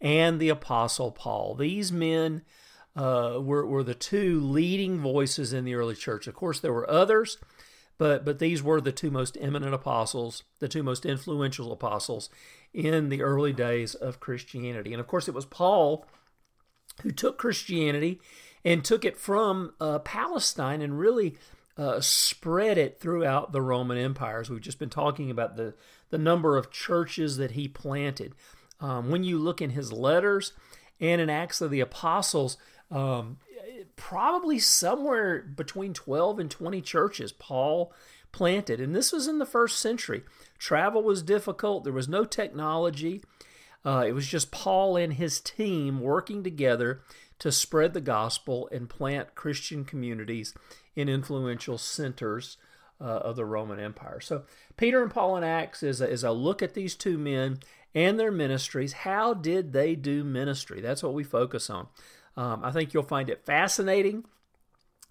and 0.00 0.40
the 0.40 0.48
apostle 0.48 1.10
Paul. 1.10 1.54
These 1.56 1.92
men 1.92 2.40
uh, 2.96 3.38
were, 3.38 3.66
were 3.66 3.82
the 3.82 3.94
two 3.94 4.40
leading 4.40 4.98
voices 4.98 5.52
in 5.52 5.66
the 5.66 5.74
early 5.74 5.94
church. 5.94 6.26
Of 6.26 6.34
course, 6.34 6.60
there 6.60 6.72
were 6.72 6.88
others. 6.88 7.36
But 7.96 8.24
but 8.24 8.38
these 8.38 8.62
were 8.62 8.80
the 8.80 8.92
two 8.92 9.10
most 9.10 9.38
eminent 9.40 9.74
apostles, 9.74 10.42
the 10.58 10.68
two 10.68 10.82
most 10.82 11.06
influential 11.06 11.72
apostles 11.72 12.28
in 12.72 13.08
the 13.08 13.22
early 13.22 13.52
days 13.52 13.94
of 13.94 14.20
Christianity. 14.20 14.92
And 14.92 15.00
of 15.00 15.06
course, 15.06 15.28
it 15.28 15.34
was 15.34 15.46
Paul 15.46 16.06
who 17.02 17.10
took 17.10 17.38
Christianity 17.38 18.20
and 18.64 18.84
took 18.84 19.04
it 19.04 19.16
from 19.16 19.74
uh, 19.80 20.00
Palestine 20.00 20.80
and 20.80 20.98
really 20.98 21.36
uh, 21.76 22.00
spread 22.00 22.78
it 22.78 23.00
throughout 23.00 23.52
the 23.52 23.62
Roman 23.62 23.98
Empire. 23.98 24.40
As 24.40 24.50
we've 24.50 24.60
just 24.60 24.78
been 24.78 24.90
talking 24.90 25.30
about 25.30 25.56
the 25.56 25.74
the 26.10 26.18
number 26.18 26.56
of 26.56 26.70
churches 26.70 27.36
that 27.36 27.52
he 27.52 27.68
planted. 27.68 28.34
Um, 28.80 29.10
when 29.10 29.24
you 29.24 29.38
look 29.38 29.62
in 29.62 29.70
his 29.70 29.92
letters 29.92 30.52
and 31.00 31.20
in 31.20 31.30
Acts 31.30 31.60
of 31.60 31.70
the 31.70 31.80
Apostles, 31.80 32.56
um, 32.94 33.38
probably 33.96 34.58
somewhere 34.58 35.42
between 35.42 35.92
12 35.92 36.38
and 36.38 36.50
20 36.50 36.80
churches 36.80 37.32
Paul 37.32 37.92
planted. 38.32 38.80
And 38.80 38.94
this 38.94 39.12
was 39.12 39.26
in 39.26 39.38
the 39.38 39.46
first 39.46 39.78
century. 39.78 40.22
Travel 40.58 41.02
was 41.02 41.22
difficult, 41.22 41.84
there 41.84 41.92
was 41.92 42.08
no 42.08 42.24
technology. 42.24 43.22
Uh, 43.84 44.04
it 44.06 44.12
was 44.12 44.26
just 44.26 44.50
Paul 44.50 44.96
and 44.96 45.12
his 45.12 45.40
team 45.40 46.00
working 46.00 46.42
together 46.42 47.02
to 47.40 47.52
spread 47.52 47.92
the 47.92 48.00
gospel 48.00 48.68
and 48.72 48.88
plant 48.88 49.34
Christian 49.34 49.84
communities 49.84 50.54
in 50.96 51.08
influential 51.08 51.76
centers 51.76 52.56
uh, 53.00 53.04
of 53.04 53.36
the 53.36 53.44
Roman 53.44 53.78
Empire. 53.78 54.20
So, 54.20 54.44
Peter 54.78 55.02
and 55.02 55.10
Paul 55.10 55.36
in 55.36 55.44
Acts 55.44 55.82
is 55.82 56.00
a, 56.00 56.08
is 56.08 56.24
a 56.24 56.30
look 56.30 56.62
at 56.62 56.72
these 56.72 56.94
two 56.94 57.18
men 57.18 57.58
and 57.94 58.18
their 58.18 58.32
ministries. 58.32 58.92
How 58.92 59.34
did 59.34 59.72
they 59.72 59.94
do 59.94 60.24
ministry? 60.24 60.80
That's 60.80 61.02
what 61.02 61.12
we 61.12 61.24
focus 61.24 61.68
on. 61.68 61.88
Um, 62.36 62.64
I 62.64 62.70
think 62.70 62.92
you'll 62.92 63.02
find 63.02 63.30
it 63.30 63.44
fascinating. 63.44 64.24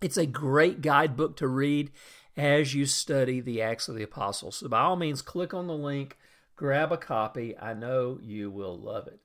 It's 0.01 0.17
a 0.17 0.25
great 0.25 0.81
guidebook 0.81 1.37
to 1.37 1.47
read 1.47 1.91
as 2.35 2.73
you 2.73 2.85
study 2.85 3.39
the 3.39 3.61
Acts 3.61 3.87
of 3.87 3.95
the 3.95 4.03
Apostles. 4.03 4.57
So, 4.57 4.67
by 4.67 4.81
all 4.81 4.95
means, 4.95 5.21
click 5.21 5.53
on 5.53 5.67
the 5.67 5.73
link, 5.73 6.17
grab 6.55 6.91
a 6.91 6.97
copy. 6.97 7.57
I 7.57 7.73
know 7.73 8.19
you 8.21 8.49
will 8.49 8.77
love 8.77 9.07
it. 9.07 9.19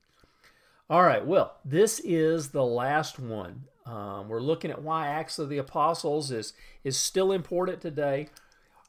All 0.91 1.03
right, 1.03 1.27
well, 1.27 1.57
this 1.65 2.01
is 2.01 2.51
the 2.51 2.65
last 2.65 3.19
one. 3.19 3.65
Um, 3.85 4.29
we're 4.29 4.41
looking 4.41 4.71
at 4.71 4.83
why 4.83 5.09
Acts 5.09 5.39
of 5.39 5.49
the 5.49 5.59
Apostles 5.59 6.31
is, 6.31 6.53
is 6.85 6.97
still 6.97 7.33
important 7.33 7.81
today. 7.81 8.29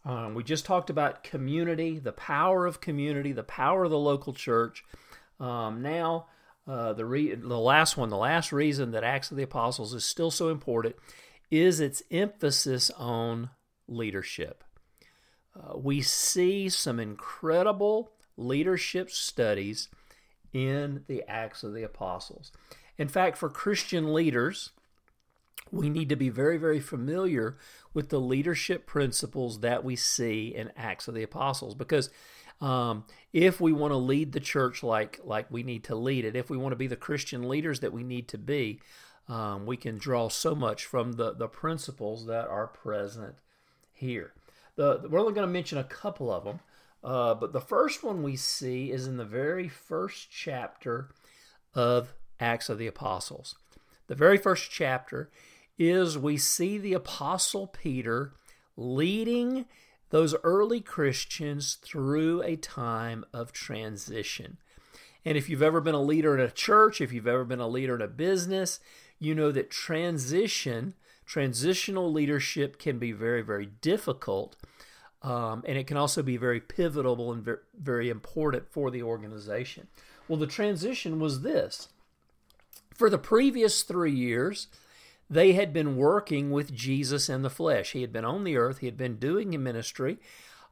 Um, 0.05 0.33
we 0.33 0.43
just 0.43 0.65
talked 0.65 0.89
about 0.89 1.23
community, 1.23 1.99
the 1.99 2.11
power 2.11 2.65
of 2.65 2.81
community, 2.81 3.31
the 3.31 3.43
power 3.43 3.83
of 3.83 3.91
the 3.91 3.97
local 3.97 4.33
church. 4.33 4.83
Um, 5.39 5.81
now, 5.81 6.27
uh, 6.69 6.93
the 6.93 7.05
re- 7.05 7.33
the 7.33 7.57
last 7.57 7.97
one, 7.97 8.09
the 8.09 8.17
last 8.17 8.51
reason 8.51 8.91
that 8.91 9.03
Acts 9.03 9.31
of 9.31 9.37
the 9.37 9.43
Apostles 9.43 9.93
is 9.93 10.05
still 10.05 10.29
so 10.29 10.49
important 10.49 10.95
is 11.49 11.79
its 11.79 12.03
emphasis 12.11 12.91
on 12.91 13.49
leadership. 13.87 14.63
Uh, 15.59 15.75
we 15.75 15.99
see 15.99 16.69
some 16.69 16.99
incredible 16.99 18.11
leadership 18.37 19.09
studies 19.09 19.89
in 20.53 21.03
the 21.07 21.23
Acts 21.27 21.63
of 21.63 21.73
the 21.73 21.81
Apostles. 21.81 22.51
In 22.99 23.07
fact, 23.07 23.37
for 23.37 23.49
Christian 23.49 24.13
leaders, 24.13 24.69
we 25.71 25.89
need 25.89 26.09
to 26.09 26.15
be 26.15 26.29
very, 26.29 26.57
very 26.57 26.79
familiar 26.79 27.57
with 27.95 28.09
the 28.09 28.21
leadership 28.21 28.85
principles 28.85 29.61
that 29.61 29.83
we 29.83 29.95
see 29.95 30.53
in 30.55 30.71
Acts 30.77 31.07
of 31.07 31.15
the 31.15 31.23
Apostles 31.23 31.73
because 31.73 32.11
um, 32.61 33.05
if 33.31 33.61
we 33.61 33.71
want 33.71 33.91
to 33.91 33.97
lead 33.97 34.31
the 34.31 34.39
church 34.39 34.83
like 34.83 35.19
like 35.23 35.49
we 35.49 35.63
need 35.63 35.83
to 35.85 35.95
lead 35.95 36.25
it, 36.25 36.35
if 36.35 36.49
we 36.49 36.57
want 36.57 36.73
to 36.73 36.77
be 36.77 36.87
the 36.87 36.95
Christian 36.95 37.47
leaders 37.47 37.79
that 37.79 37.93
we 37.93 38.03
need 38.03 38.27
to 38.29 38.37
be, 38.37 38.81
um, 39.27 39.65
we 39.65 39.77
can 39.77 39.97
draw 39.97 40.29
so 40.29 40.55
much 40.55 40.85
from 40.85 41.13
the 41.13 41.33
the 41.33 41.47
principles 41.47 42.25
that 42.25 42.47
are 42.47 42.67
present 42.67 43.35
here. 43.91 44.33
The, 44.75 45.07
we're 45.09 45.19
only 45.19 45.33
going 45.33 45.47
to 45.47 45.51
mention 45.53 45.77
a 45.77 45.83
couple 45.83 46.31
of 46.31 46.43
them, 46.43 46.59
uh, 47.03 47.35
but 47.35 47.53
the 47.53 47.61
first 47.61 48.03
one 48.03 48.23
we 48.23 48.35
see 48.35 48.91
is 48.91 49.07
in 49.07 49.17
the 49.17 49.25
very 49.25 49.67
first 49.67 50.29
chapter 50.31 51.09
of 51.73 52.13
Acts 52.39 52.69
of 52.69 52.77
the 52.77 52.87
Apostles. 52.87 53.55
The 54.07 54.15
very 54.15 54.37
first 54.37 54.71
chapter 54.71 55.29
is 55.77 56.17
we 56.17 56.37
see 56.37 56.77
the 56.77 56.93
Apostle 56.93 57.67
Peter 57.67 58.33
leading 58.75 59.65
those 60.09 60.35
early 60.43 60.81
Christians 60.81 61.77
through 61.81 62.41
a 62.43 62.55
time 62.55 63.25
of 63.33 63.51
transition. 63.51 64.57
And 65.25 65.37
if 65.37 65.49
you've 65.49 65.61
ever 65.61 65.81
been 65.81 65.95
a 65.95 66.01
leader 66.01 66.33
in 66.33 66.41
a 66.41 66.49
church, 66.49 67.01
if 67.01 67.11
you've 67.11 67.27
ever 67.27 67.45
been 67.45 67.59
a 67.59 67.67
leader 67.67 67.95
in 67.95 68.01
a 68.01 68.07
business, 68.07 68.79
you 69.19 69.35
know 69.35 69.51
that 69.51 69.69
transition, 69.69 70.93
transitional 71.25 72.11
leadership 72.11 72.79
can 72.79 72.97
be 72.97 73.11
very, 73.11 73.41
very 73.41 73.67
difficult. 73.81 74.55
Um, 75.21 75.63
and 75.67 75.77
it 75.77 75.85
can 75.85 75.97
also 75.97 76.23
be 76.23 76.37
very 76.37 76.61
pivotal 76.61 77.31
and 77.33 77.43
very, 77.43 77.57
very 77.77 78.09
important 78.09 78.71
for 78.71 78.89
the 78.89 79.03
organization. 79.03 79.87
Well, 80.27 80.39
the 80.39 80.47
transition 80.47 81.19
was 81.19 81.41
this. 81.41 81.89
For 82.93 83.09
the 83.09 83.17
previous 83.17 83.83
three 83.83 84.13
years, 84.13 84.67
they 85.29 85.53
had 85.53 85.73
been 85.73 85.95
working 85.95 86.51
with 86.51 86.73
Jesus 86.73 87.29
in 87.29 87.43
the 87.43 87.49
flesh. 87.49 87.91
He 87.91 88.01
had 88.01 88.11
been 88.11 88.25
on 88.25 88.43
the 88.43 88.57
earth, 88.57 88.79
he 88.79 88.87
had 88.87 88.97
been 88.97 89.17
doing 89.17 89.53
a 89.53 89.59
ministry. 89.59 90.17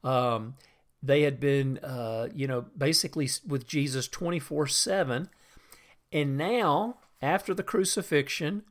Um, 0.04 0.56
they 1.02 1.22
had 1.22 1.40
been, 1.40 1.78
uh, 1.80 2.28
you 2.34 2.48
know, 2.48 2.66
basically 2.76 3.30
with 3.46 3.68
Jesus 3.68 4.08
24 4.08 4.68
7. 4.68 5.30
And 6.12 6.38
now, 6.38 6.98
after 7.22 7.54
the 7.54 7.64
crucifixion 7.64 8.64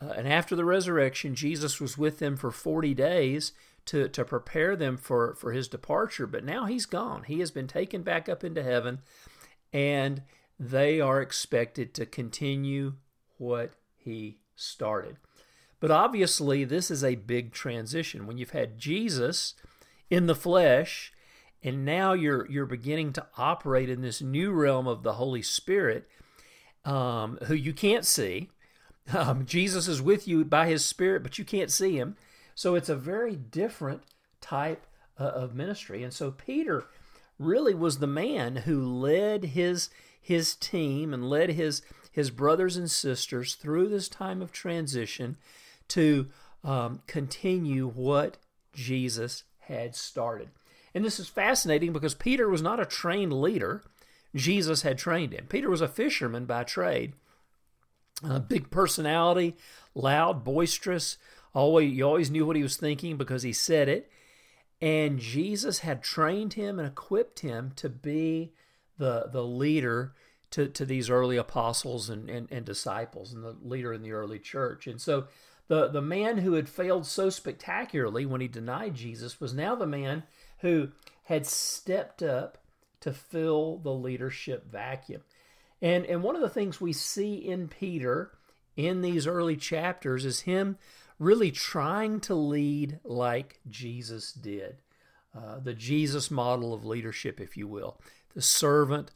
uh, 0.00 0.12
and 0.16 0.28
after 0.28 0.54
the 0.54 0.64
resurrection, 0.64 1.34
Jesus 1.34 1.80
was 1.80 1.96
with 1.96 2.18
them 2.18 2.36
for 2.36 2.50
40 2.50 2.94
days 2.94 3.52
to, 3.86 4.08
to 4.08 4.24
prepare 4.24 4.76
them 4.76 4.96
for, 4.96 5.34
for 5.34 5.52
his 5.52 5.68
departure. 5.68 6.26
But 6.26 6.44
now 6.44 6.66
he's 6.66 6.86
gone. 6.86 7.24
He 7.24 7.40
has 7.40 7.50
been 7.50 7.66
taken 7.66 8.02
back 8.02 8.28
up 8.28 8.44
into 8.44 8.62
heaven, 8.62 9.00
and 9.72 10.22
they 10.58 11.00
are 11.00 11.22
expected 11.22 11.94
to 11.94 12.06
continue 12.06 12.94
what 13.38 13.72
he 13.96 14.38
started. 14.54 15.16
But 15.80 15.90
obviously, 15.90 16.64
this 16.64 16.90
is 16.90 17.02
a 17.02 17.14
big 17.14 17.52
transition. 17.52 18.26
When 18.26 18.38
you've 18.38 18.50
had 18.50 18.78
Jesus 18.78 19.54
in 20.08 20.26
the 20.26 20.34
flesh, 20.34 21.12
and 21.62 21.84
now 21.84 22.12
you're 22.12 22.48
you're 22.50 22.66
beginning 22.66 23.12
to 23.14 23.26
operate 23.36 23.90
in 23.90 24.02
this 24.02 24.22
new 24.22 24.52
realm 24.52 24.86
of 24.86 25.02
the 25.02 25.14
Holy 25.14 25.42
Spirit, 25.42 26.08
um, 26.84 27.38
who 27.46 27.54
you 27.54 27.72
can't 27.72 28.04
see. 28.04 28.50
Um, 29.12 29.44
Jesus 29.44 29.88
is 29.88 30.00
with 30.00 30.28
you 30.28 30.44
by 30.44 30.68
His 30.68 30.84
Spirit, 30.84 31.24
but 31.24 31.36
you 31.36 31.44
can't 31.44 31.72
see 31.72 31.96
Him. 31.96 32.16
So 32.54 32.76
it's 32.76 32.90
a 32.90 32.94
very 32.94 33.34
different 33.34 34.02
type 34.40 34.86
uh, 35.18 35.24
of 35.24 35.54
ministry. 35.54 36.04
And 36.04 36.12
so 36.12 36.30
Peter 36.30 36.84
really 37.40 37.74
was 37.74 37.98
the 37.98 38.06
man 38.06 38.56
who 38.56 38.84
led 38.84 39.44
his 39.44 39.88
his 40.20 40.54
team 40.54 41.14
and 41.14 41.28
led 41.28 41.50
his 41.50 41.82
his 42.12 42.30
brothers 42.30 42.76
and 42.76 42.90
sisters 42.90 43.54
through 43.54 43.88
this 43.88 44.08
time 44.08 44.42
of 44.42 44.52
transition 44.52 45.38
to 45.90 46.28
um, 46.64 47.02
continue 47.06 47.88
what 47.88 48.36
Jesus 48.72 49.44
had 49.60 49.94
started. 49.94 50.50
And 50.94 51.04
this 51.04 51.20
is 51.20 51.28
fascinating 51.28 51.92
because 51.92 52.14
Peter 52.14 52.48
was 52.48 52.62
not 52.62 52.80
a 52.80 52.86
trained 52.86 53.32
leader. 53.32 53.82
Jesus 54.34 54.82
had 54.82 54.98
trained 54.98 55.32
him. 55.32 55.46
Peter 55.48 55.70
was 55.70 55.80
a 55.80 55.88
fisherman 55.88 56.46
by 56.46 56.64
trade. 56.64 57.14
A 58.22 58.40
big 58.40 58.70
personality, 58.70 59.56
loud, 59.94 60.44
boisterous. 60.44 61.16
Always, 61.54 61.92
you 61.92 62.04
always 62.04 62.30
knew 62.30 62.44
what 62.44 62.56
he 62.56 62.62
was 62.62 62.76
thinking 62.76 63.16
because 63.16 63.42
he 63.42 63.52
said 63.52 63.88
it. 63.88 64.10
And 64.82 65.18
Jesus 65.18 65.80
had 65.80 66.02
trained 66.02 66.54
him 66.54 66.78
and 66.78 66.88
equipped 66.88 67.40
him 67.40 67.72
to 67.76 67.88
be 67.88 68.52
the, 68.98 69.28
the 69.30 69.44
leader 69.44 70.14
to, 70.50 70.68
to 70.68 70.84
these 70.84 71.08
early 71.08 71.36
apostles 71.36 72.10
and, 72.10 72.28
and, 72.28 72.48
and 72.50 72.64
disciples 72.64 73.32
and 73.32 73.44
the 73.44 73.56
leader 73.62 73.92
in 73.92 74.02
the 74.02 74.12
early 74.12 74.38
church. 74.38 74.86
And 74.86 75.00
so 75.00 75.28
the, 75.70 75.86
the 75.86 76.02
man 76.02 76.38
who 76.38 76.54
had 76.54 76.68
failed 76.68 77.06
so 77.06 77.30
spectacularly 77.30 78.26
when 78.26 78.40
he 78.40 78.48
denied 78.48 78.96
Jesus 78.96 79.40
was 79.40 79.54
now 79.54 79.76
the 79.76 79.86
man 79.86 80.24
who 80.62 80.88
had 81.22 81.46
stepped 81.46 82.24
up 82.24 82.58
to 82.98 83.12
fill 83.12 83.76
the 83.78 83.94
leadership 83.94 84.68
vacuum. 84.68 85.22
And, 85.80 86.04
and 86.06 86.24
one 86.24 86.34
of 86.34 86.42
the 86.42 86.48
things 86.48 86.80
we 86.80 86.92
see 86.92 87.36
in 87.36 87.68
Peter 87.68 88.32
in 88.76 89.00
these 89.00 89.28
early 89.28 89.56
chapters 89.56 90.24
is 90.24 90.40
him 90.40 90.76
really 91.20 91.52
trying 91.52 92.18
to 92.22 92.34
lead 92.34 92.98
like 93.04 93.60
Jesus 93.68 94.32
did. 94.32 94.78
Uh, 95.32 95.60
the 95.60 95.72
Jesus 95.72 96.32
model 96.32 96.74
of 96.74 96.84
leadership, 96.84 97.40
if 97.40 97.56
you 97.56 97.68
will, 97.68 98.00
the 98.34 98.42
servant 98.42 99.12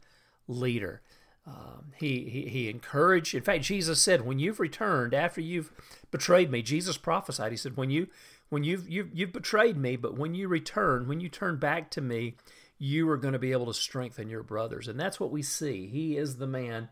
leader. 0.47 1.01
Um, 1.47 1.93
he, 1.97 2.27
he, 2.29 2.47
he 2.47 2.69
encouraged, 2.69 3.35
in 3.35 3.43
fact, 3.43 3.63
Jesus 3.63 4.01
said, 4.01 4.25
when 4.25 4.39
you've 4.39 4.59
returned 4.59 5.13
after 5.13 5.41
you've 5.41 5.71
betrayed 6.09 6.49
me, 6.49 6.61
Jesus 6.61 6.97
prophesied, 6.97 7.51
he 7.51 7.57
said, 7.57 7.77
when 7.77 7.91
you 7.91 8.07
when 8.49 8.63
you've, 8.63 8.87
you've, 8.87 9.09
you've 9.13 9.33
betrayed 9.33 9.75
me, 9.75 9.95
but 9.95 10.17
when 10.17 10.35
you 10.35 10.47
return, 10.47 11.07
when 11.07 11.19
you 11.19 11.29
turn 11.29 11.57
back 11.57 11.89
to 11.91 12.01
me, 12.01 12.35
you 12.77 13.09
are 13.09 13.17
going 13.17 13.33
to 13.33 13.39
be 13.39 13.51
able 13.51 13.65
to 13.65 13.73
strengthen 13.73 14.29
your 14.29 14.43
brothers. 14.43 14.87
And 14.87 14.99
that's 14.99 15.19
what 15.19 15.31
we 15.31 15.41
see. 15.41 15.87
He 15.87 16.17
is 16.17 16.35
the 16.35 16.47
man 16.47 16.89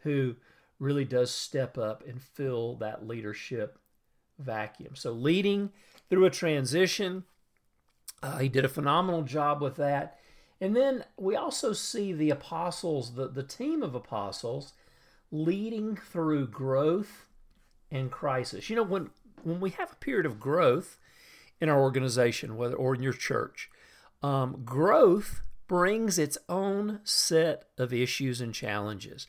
who 0.00 0.36
really 0.78 1.04
does 1.04 1.30
step 1.30 1.78
up 1.78 2.06
and 2.06 2.20
fill 2.20 2.76
that 2.76 3.06
leadership 3.06 3.78
vacuum. 4.38 4.94
So, 4.94 5.12
leading 5.12 5.70
through 6.08 6.24
a 6.24 6.30
transition, 6.30 7.24
uh, 8.22 8.38
he 8.38 8.48
did 8.48 8.64
a 8.64 8.68
phenomenal 8.68 9.22
job 9.22 9.62
with 9.62 9.76
that. 9.76 10.18
And 10.60 10.76
then 10.76 11.04
we 11.16 11.36
also 11.36 11.72
see 11.72 12.12
the 12.12 12.30
apostles, 12.30 13.14
the, 13.14 13.28
the 13.28 13.42
team 13.42 13.82
of 13.82 13.94
apostles, 13.94 14.74
leading 15.30 15.96
through 15.96 16.48
growth 16.48 17.26
and 17.90 18.10
crisis. 18.10 18.68
You 18.68 18.76
know, 18.76 18.82
when 18.82 19.10
when 19.42 19.60
we 19.60 19.70
have 19.70 19.92
a 19.92 19.96
period 19.96 20.26
of 20.26 20.38
growth 20.38 20.98
in 21.60 21.68
our 21.68 21.80
organization, 21.80 22.56
whether 22.56 22.74
or 22.74 22.94
in 22.94 23.02
your 23.02 23.14
church, 23.14 23.70
um, 24.22 24.62
growth 24.64 25.42
brings 25.66 26.18
its 26.18 26.36
own 26.48 27.00
set 27.04 27.64
of 27.78 27.92
issues 27.92 28.40
and 28.40 28.52
challenges. 28.52 29.26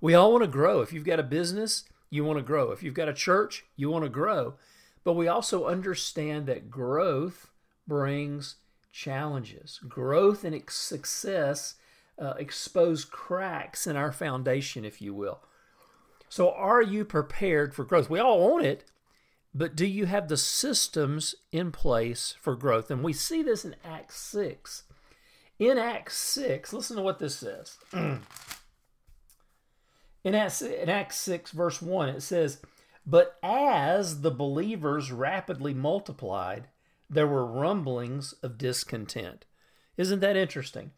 We 0.00 0.14
all 0.14 0.32
want 0.32 0.44
to 0.44 0.48
grow. 0.48 0.82
If 0.82 0.92
you've 0.92 1.04
got 1.04 1.20
a 1.20 1.22
business, 1.22 1.84
you 2.10 2.24
want 2.24 2.38
to 2.38 2.44
grow. 2.44 2.72
If 2.72 2.82
you've 2.82 2.94
got 2.94 3.08
a 3.08 3.14
church, 3.14 3.64
you 3.76 3.90
want 3.90 4.04
to 4.04 4.10
grow. 4.10 4.54
But 5.02 5.14
we 5.14 5.28
also 5.28 5.66
understand 5.66 6.46
that 6.46 6.70
growth 6.70 7.50
brings 7.86 8.56
challenges. 8.94 9.80
Growth 9.86 10.44
and 10.44 10.62
success 10.70 11.74
uh, 12.18 12.34
expose 12.38 13.04
cracks 13.04 13.86
in 13.86 13.96
our 13.96 14.12
foundation, 14.12 14.84
if 14.84 15.02
you 15.02 15.12
will. 15.12 15.40
So, 16.28 16.52
are 16.52 16.80
you 16.80 17.04
prepared 17.04 17.74
for 17.74 17.84
growth? 17.84 18.08
We 18.08 18.20
all 18.20 18.40
want 18.40 18.64
it, 18.64 18.84
but 19.52 19.76
do 19.76 19.84
you 19.84 20.06
have 20.06 20.28
the 20.28 20.36
systems 20.36 21.34
in 21.52 21.72
place 21.72 22.36
for 22.40 22.56
growth? 22.56 22.90
And 22.90 23.02
we 23.02 23.12
see 23.12 23.42
this 23.42 23.64
in 23.64 23.76
Acts 23.84 24.16
6. 24.18 24.84
In 25.58 25.76
Acts 25.76 26.16
6, 26.16 26.72
listen 26.72 26.96
to 26.96 27.02
what 27.02 27.18
this 27.18 27.36
says. 27.36 27.76
in, 27.92 28.20
Acts, 30.24 30.62
in 30.62 30.88
Acts 30.88 31.18
6, 31.18 31.50
verse 31.50 31.82
1, 31.82 32.08
it 32.08 32.22
says, 32.22 32.58
But 33.06 33.38
as 33.42 34.22
the 34.22 34.32
believers 34.32 35.12
rapidly 35.12 35.74
multiplied, 35.74 36.68
there 37.08 37.26
were 37.26 37.46
rumblings 37.46 38.32
of 38.42 38.58
discontent. 38.58 39.44
Isn't 39.96 40.20
that 40.20 40.36
interesting? 40.36 40.92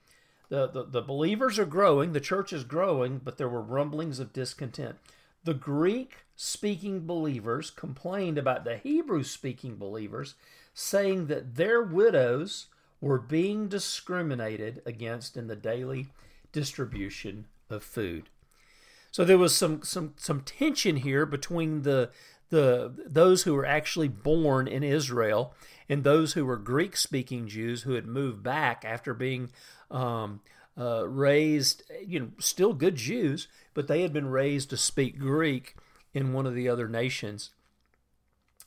The, 0.49 0.69
the, 0.69 0.85
the 0.85 1.03
believers 1.03 1.59
are 1.59 1.66
growing, 1.66 2.12
the 2.12 2.21
church 2.21 2.53
is 2.53 2.64
growing, 2.64 3.19
but 3.19 3.37
there 3.37 3.49
were 3.49 3.61
rumblings 3.62 4.21
of 4.21 4.33
discontent. 4.33 4.97
The 5.45 5.55
Greek 5.55 6.25
speaking 6.37 7.07
believers 7.07 7.71
complained 7.71 8.38
about 8.38 8.64
the 8.64 8.77
Hebrew 8.77 9.25
speaking 9.25 9.77
believers, 9.77 10.35
saying 10.75 11.27
that 11.27 11.57
their 11.57 11.83
widows 11.83 12.66
were 13.01 13.19
being 13.19 13.69
discriminated 13.69 14.83
against 14.87 15.37
in 15.37 15.47
the 15.47 15.57
daily 15.57 16.09
distribution 16.53 17.47
of 17.69 17.83
food. 17.83 18.29
So 19.11 19.25
there 19.25 19.38
was 19.38 19.55
some 19.57 19.83
some 19.83 20.14
some 20.16 20.42
tension 20.42 20.97
here 20.97 21.25
between 21.25 21.83
the 21.83 22.11
the 22.50 22.92
those 23.06 23.42
who 23.42 23.54
were 23.54 23.66
actually 23.66 24.09
born 24.09 24.68
in 24.68 24.82
Israel 24.82 25.54
and 25.88 26.02
those 26.02 26.32
who 26.32 26.44
were 26.44 26.56
Greek 26.56 26.96
speaking 26.96 27.48
Jews 27.48 27.82
who 27.82 27.92
had 27.92 28.06
moved 28.06 28.42
back 28.42 28.85
after 28.85 29.14
being 29.14 29.50
um, 29.90 30.40
uh, 30.78 31.06
raised, 31.09 31.82
you 32.04 32.20
know, 32.20 32.28
still 32.38 32.72
good 32.72 32.96
Jews, 32.96 33.48
but 33.74 33.88
they 33.88 34.02
had 34.02 34.12
been 34.12 34.28
raised 34.28 34.70
to 34.70 34.76
speak 34.76 35.18
Greek 35.18 35.76
in 36.12 36.32
one 36.32 36.46
of 36.46 36.54
the 36.54 36.68
other 36.68 36.88
nations. 36.88 37.50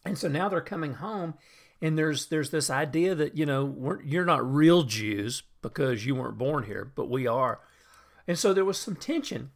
And 0.05 0.17
so 0.17 0.27
now 0.27 0.49
they're 0.49 0.61
coming 0.61 0.95
home, 0.95 1.35
and 1.81 1.97
there's 1.97 2.27
there's 2.27 2.51
this 2.51 2.69
idea 2.69 3.15
that 3.15 3.37
you 3.37 3.45
know 3.45 3.99
you're 4.03 4.25
not 4.25 4.53
real 4.53 4.83
Jews 4.83 5.43
because 5.61 6.05
you 6.05 6.15
weren't 6.15 6.37
born 6.37 6.63
here, 6.63 6.91
but 6.95 7.09
we 7.09 7.27
are. 7.27 7.59
And 8.27 8.37
so 8.39 8.53
there 8.53 8.65
was 8.65 8.77
some 8.77 8.95
tension, 8.95 9.51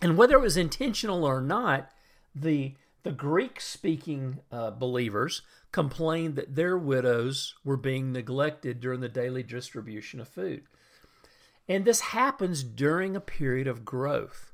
and 0.00 0.16
whether 0.16 0.36
it 0.36 0.40
was 0.40 0.56
intentional 0.56 1.24
or 1.24 1.40
not, 1.40 1.90
the 2.34 2.74
the 3.06 3.12
Greek 3.12 3.60
speaking 3.60 4.40
uh, 4.50 4.72
believers 4.72 5.42
complained 5.70 6.34
that 6.34 6.56
their 6.56 6.76
widows 6.76 7.54
were 7.62 7.76
being 7.76 8.10
neglected 8.10 8.80
during 8.80 8.98
the 8.98 9.08
daily 9.08 9.44
distribution 9.44 10.18
of 10.18 10.26
food. 10.26 10.64
And 11.68 11.84
this 11.84 12.00
happens 12.00 12.64
during 12.64 13.14
a 13.14 13.20
period 13.20 13.68
of 13.68 13.84
growth. 13.84 14.50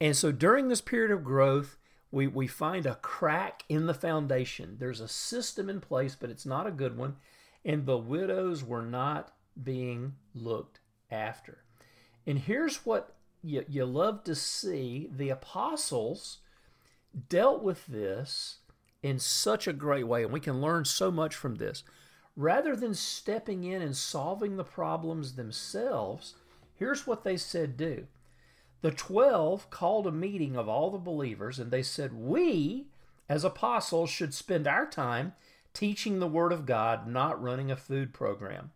And 0.00 0.16
so 0.16 0.32
during 0.32 0.66
this 0.66 0.80
period 0.80 1.12
of 1.12 1.22
growth, 1.22 1.78
we, 2.10 2.26
we 2.26 2.48
find 2.48 2.84
a 2.84 2.96
crack 2.96 3.62
in 3.68 3.86
the 3.86 3.94
foundation. 3.94 4.78
There's 4.80 5.00
a 5.00 5.06
system 5.06 5.70
in 5.70 5.80
place, 5.80 6.16
but 6.18 6.30
it's 6.30 6.44
not 6.44 6.66
a 6.66 6.72
good 6.72 6.96
one. 6.96 7.14
And 7.64 7.86
the 7.86 7.96
widows 7.96 8.64
were 8.64 8.82
not 8.82 9.32
being 9.62 10.14
looked 10.34 10.80
after. 11.12 11.62
And 12.26 12.40
here's 12.40 12.84
what 12.84 13.14
you, 13.40 13.64
you 13.68 13.84
love 13.84 14.24
to 14.24 14.34
see 14.34 15.08
the 15.14 15.28
apostles 15.28 16.38
dealt 17.28 17.62
with 17.62 17.86
this 17.86 18.58
in 19.02 19.18
such 19.18 19.66
a 19.66 19.72
great 19.72 20.06
way. 20.06 20.22
And 20.22 20.32
we 20.32 20.40
can 20.40 20.60
learn 20.60 20.84
so 20.84 21.10
much 21.10 21.34
from 21.34 21.56
this. 21.56 21.82
Rather 22.36 22.74
than 22.74 22.94
stepping 22.94 23.64
in 23.64 23.82
and 23.82 23.96
solving 23.96 24.56
the 24.56 24.64
problems 24.64 25.34
themselves, 25.34 26.34
here's 26.74 27.06
what 27.06 27.24
they 27.24 27.36
said 27.36 27.76
do. 27.76 28.06
The 28.80 28.90
12 28.90 29.70
called 29.70 30.06
a 30.06 30.12
meeting 30.12 30.56
of 30.56 30.68
all 30.68 30.90
the 30.90 30.98
believers 30.98 31.58
and 31.58 31.70
they 31.70 31.82
said, 31.82 32.12
We 32.14 32.86
as 33.32 33.44
apostles, 33.44 34.10
should 34.10 34.34
spend 34.34 34.66
our 34.66 34.86
time 34.86 35.32
teaching 35.72 36.18
the 36.18 36.28
Word 36.28 36.52
of 36.52 36.66
God, 36.66 37.06
not 37.08 37.42
running 37.42 37.70
a 37.70 37.76
food 37.76 38.12
program. 38.12 38.72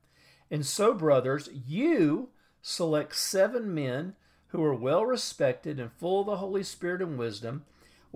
And 0.51 0.65
so, 0.65 0.95
brothers, 0.95 1.51
you 1.53 2.31
select 2.63 3.15
seven 3.15 3.75
men 3.75 4.15
who 4.49 4.65
are 4.65 4.75
well 4.75 5.05
respected 5.05 5.79
and 5.79 5.93
full 5.93 6.21
of 6.21 6.27
the 6.27 6.39
Holy 6.39 6.63
Spirit 6.63 7.03
and 7.03 7.19
wisdom. 7.19 7.67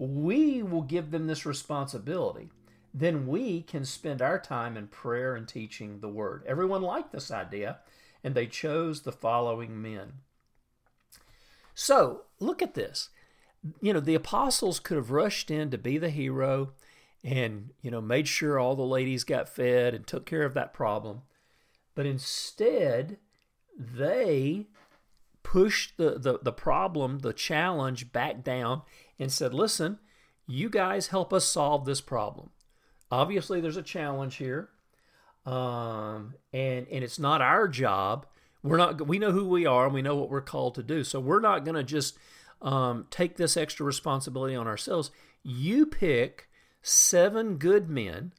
We 0.01 0.63
will 0.63 0.81
give 0.81 1.11
them 1.11 1.27
this 1.27 1.45
responsibility. 1.45 2.49
Then 2.95 3.27
we 3.27 3.61
can 3.61 3.85
spend 3.85 4.23
our 4.23 4.41
time 4.41 4.79
in 4.79 4.87
prayer 4.87 5.37
and 5.37 5.47
teaching 5.47 6.01
the 6.01 6.09
Word. 6.09 6.43
Everyone 6.47 6.81
liked 6.81 7.13
this 7.13 7.31
idea, 7.31 7.81
and 8.25 8.35
they 8.35 8.47
chose 8.47 9.03
the 9.03 9.13
following 9.13 9.83
men. 9.83 10.13
So, 11.75 12.23
look 12.39 12.63
at 12.63 12.73
this. 12.73 13.11
You 13.83 13.93
know, 13.93 14.01
the 14.01 14.15
apostles 14.15 14.81
could 14.81 14.97
have 14.97 15.11
rushed 15.11 15.51
in 15.51 15.71
to 15.71 15.77
be 15.77 15.99
the 15.99 16.09
hero 16.09 16.73
and, 17.23 17.69
you 17.83 17.91
know, 17.91 18.01
made 18.01 18.27
sure 18.27 18.59
all 18.59 18.77
the 18.77 18.83
ladies 18.83 19.23
got 19.23 19.51
fed 19.51 19.93
and 19.93 20.07
took 20.07 20.25
care 20.25 20.45
of 20.45 20.55
that 20.55 20.73
problem. 20.73 21.21
But 21.95 22.07
instead, 22.07 23.19
they 23.79 24.69
pushed 25.43 25.99
the, 25.99 26.19
the, 26.19 26.39
the 26.43 26.53
problem, 26.53 27.19
the 27.19 27.35
challenge 27.35 28.13
back 28.13 28.43
down 28.43 28.81
and 29.21 29.31
said, 29.31 29.55
listen, 29.55 29.99
you 30.47 30.69
guys 30.69 31.09
help 31.09 31.33
us 31.33 31.45
solve 31.45 31.85
this 31.85 32.01
problem. 32.01 32.51
Obviously, 33.11 33.61
there's 33.61 33.77
a 33.77 33.83
challenge 33.83 34.37
here. 34.37 34.71
Um, 35.47 36.35
and, 36.53 36.87
and 36.91 37.05
it's 37.05 37.19
not 37.19 37.41
our 37.41 37.69
job. 37.69 38.27
We're 38.63 38.77
not, 38.77 39.07
we 39.07 39.19
know 39.19 39.33
who 39.33 39.49
we 39.49 39.67
are 39.67 39.85
and 39.85 39.95
we 39.95 40.03
know 40.03 40.17
what 40.17 40.31
we're 40.31 40.41
called 40.41 40.75
to 40.75 40.83
do. 40.83 41.05
So 41.05 41.21
we're 41.21 41.41
not 41.41 41.65
going 41.65 41.77
to 41.77 41.85
just 41.85 42.19
um, 42.63 43.07
take 43.11 43.37
this 43.37 43.57
extra 43.57 43.87
responsibility 43.87 44.55
on 44.55 44.67
ourselves. 44.67 45.11
You 45.43 45.87
pick 45.87 46.49
seven 46.83 47.57
good 47.57 47.89
men, 47.89 48.33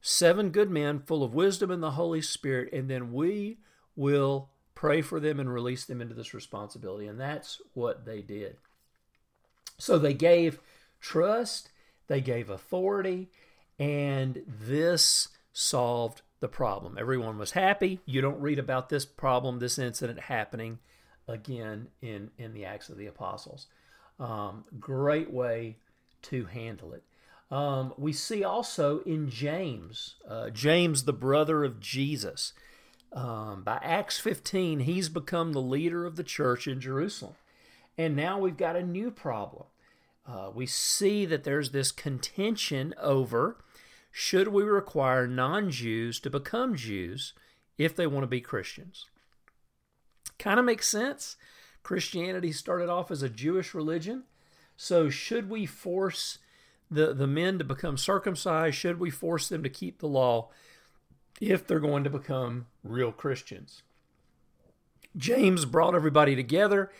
seven 0.00 0.50
good 0.50 0.70
men 0.70 1.00
full 1.00 1.22
of 1.22 1.34
wisdom 1.34 1.70
and 1.70 1.82
the 1.82 1.92
Holy 1.92 2.22
Spirit, 2.22 2.72
and 2.72 2.88
then 2.88 3.12
we 3.12 3.58
will 3.96 4.50
pray 4.74 5.02
for 5.02 5.18
them 5.18 5.40
and 5.40 5.52
release 5.52 5.84
them 5.84 6.00
into 6.00 6.14
this 6.14 6.32
responsibility. 6.32 7.06
And 7.06 7.20
that's 7.20 7.60
what 7.74 8.06
they 8.06 8.22
did. 8.22 8.56
So 9.78 9.98
they 9.98 10.14
gave 10.14 10.60
trust, 11.00 11.70
they 12.08 12.20
gave 12.20 12.50
authority, 12.50 13.28
and 13.78 14.42
this 14.46 15.28
solved 15.52 16.22
the 16.40 16.48
problem. 16.48 16.96
Everyone 16.98 17.38
was 17.38 17.52
happy. 17.52 18.00
You 18.04 18.20
don't 18.20 18.40
read 18.40 18.58
about 18.58 18.88
this 18.88 19.04
problem, 19.04 19.58
this 19.58 19.78
incident 19.78 20.20
happening 20.20 20.78
again 21.26 21.88
in, 22.00 22.30
in 22.38 22.54
the 22.54 22.64
Acts 22.64 22.88
of 22.88 22.96
the 22.96 23.06
Apostles. 23.06 23.66
Um, 24.18 24.64
great 24.80 25.32
way 25.32 25.76
to 26.22 26.46
handle 26.46 26.92
it. 26.92 27.02
Um, 27.50 27.94
we 27.96 28.12
see 28.12 28.44
also 28.44 29.00
in 29.00 29.30
James, 29.30 30.16
uh, 30.28 30.50
James, 30.50 31.04
the 31.04 31.12
brother 31.12 31.64
of 31.64 31.80
Jesus. 31.80 32.52
Um, 33.12 33.62
by 33.62 33.78
Acts 33.82 34.20
15, 34.20 34.80
he's 34.80 35.08
become 35.08 35.52
the 35.52 35.62
leader 35.62 36.04
of 36.04 36.16
the 36.16 36.24
church 36.24 36.66
in 36.66 36.80
Jerusalem. 36.80 37.34
And 37.98 38.14
now 38.14 38.38
we've 38.38 38.56
got 38.56 38.76
a 38.76 38.82
new 38.82 39.10
problem. 39.10 39.66
Uh, 40.26 40.50
we 40.54 40.66
see 40.66 41.26
that 41.26 41.44
there's 41.44 41.72
this 41.72 41.90
contention 41.90 42.94
over 42.98 43.56
should 44.10 44.48
we 44.48 44.62
require 44.62 45.26
non 45.26 45.70
Jews 45.70 46.18
to 46.20 46.30
become 46.30 46.74
Jews 46.74 47.34
if 47.76 47.94
they 47.94 48.06
want 48.06 48.24
to 48.24 48.28
be 48.28 48.40
Christians? 48.40 49.06
Kind 50.38 50.58
of 50.58 50.64
makes 50.64 50.88
sense. 50.88 51.36
Christianity 51.82 52.52
started 52.52 52.88
off 52.88 53.10
as 53.10 53.22
a 53.22 53.28
Jewish 53.28 53.74
religion. 53.74 54.24
So, 54.76 55.08
should 55.08 55.48
we 55.48 55.66
force 55.66 56.38
the, 56.90 57.14
the 57.14 57.26
men 57.26 57.58
to 57.58 57.64
become 57.64 57.96
circumcised? 57.96 58.76
Should 58.76 58.98
we 58.98 59.10
force 59.10 59.48
them 59.48 59.62
to 59.62 59.68
keep 59.68 59.98
the 59.98 60.08
law 60.08 60.50
if 61.40 61.66
they're 61.66 61.80
going 61.80 62.04
to 62.04 62.10
become 62.10 62.66
real 62.82 63.12
Christians? 63.12 63.82
James 65.16 65.64
brought 65.64 65.94
everybody 65.94 66.36
together. 66.36 66.90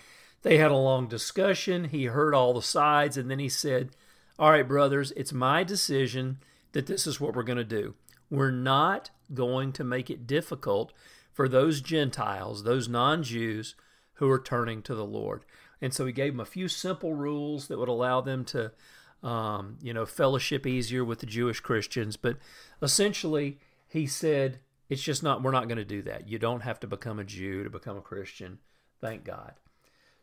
They 0.42 0.58
had 0.58 0.70
a 0.70 0.76
long 0.76 1.08
discussion. 1.08 1.84
He 1.84 2.04
heard 2.06 2.34
all 2.34 2.54
the 2.54 2.62
sides, 2.62 3.16
and 3.16 3.30
then 3.30 3.38
he 3.38 3.48
said, 3.48 3.90
All 4.38 4.50
right, 4.50 4.66
brothers, 4.66 5.12
it's 5.16 5.32
my 5.32 5.64
decision 5.64 6.38
that 6.72 6.86
this 6.86 7.06
is 7.06 7.20
what 7.20 7.34
we're 7.34 7.42
going 7.42 7.58
to 7.58 7.64
do. 7.64 7.94
We're 8.30 8.50
not 8.50 9.10
going 9.34 9.72
to 9.72 9.84
make 9.84 10.10
it 10.10 10.26
difficult 10.26 10.92
for 11.32 11.48
those 11.48 11.80
Gentiles, 11.80 12.64
those 12.64 12.88
non 12.88 13.22
Jews 13.22 13.74
who 14.14 14.30
are 14.30 14.40
turning 14.40 14.82
to 14.82 14.94
the 14.94 15.04
Lord. 15.04 15.44
And 15.80 15.94
so 15.94 16.06
he 16.06 16.12
gave 16.12 16.32
them 16.32 16.40
a 16.40 16.44
few 16.44 16.68
simple 16.68 17.14
rules 17.14 17.68
that 17.68 17.78
would 17.78 17.88
allow 17.88 18.20
them 18.20 18.44
to 18.46 18.72
um, 19.22 19.78
you 19.82 19.92
know, 19.92 20.06
fellowship 20.06 20.66
easier 20.66 21.04
with 21.04 21.20
the 21.20 21.26
Jewish 21.26 21.60
Christians. 21.60 22.16
But 22.16 22.38
essentially, 22.82 23.58
he 23.88 24.06
said, 24.06 24.60
it's 24.88 25.02
just 25.02 25.22
not, 25.22 25.42
we're 25.42 25.50
not 25.50 25.68
going 25.68 25.78
to 25.78 25.84
do 25.84 26.02
that. 26.02 26.28
You 26.28 26.38
don't 26.38 26.62
have 26.62 26.80
to 26.80 26.86
become 26.86 27.18
a 27.18 27.24
Jew 27.24 27.64
to 27.64 27.70
become 27.70 27.96
a 27.96 28.02
Christian. 28.02 28.58
Thank 29.00 29.24
God. 29.24 29.54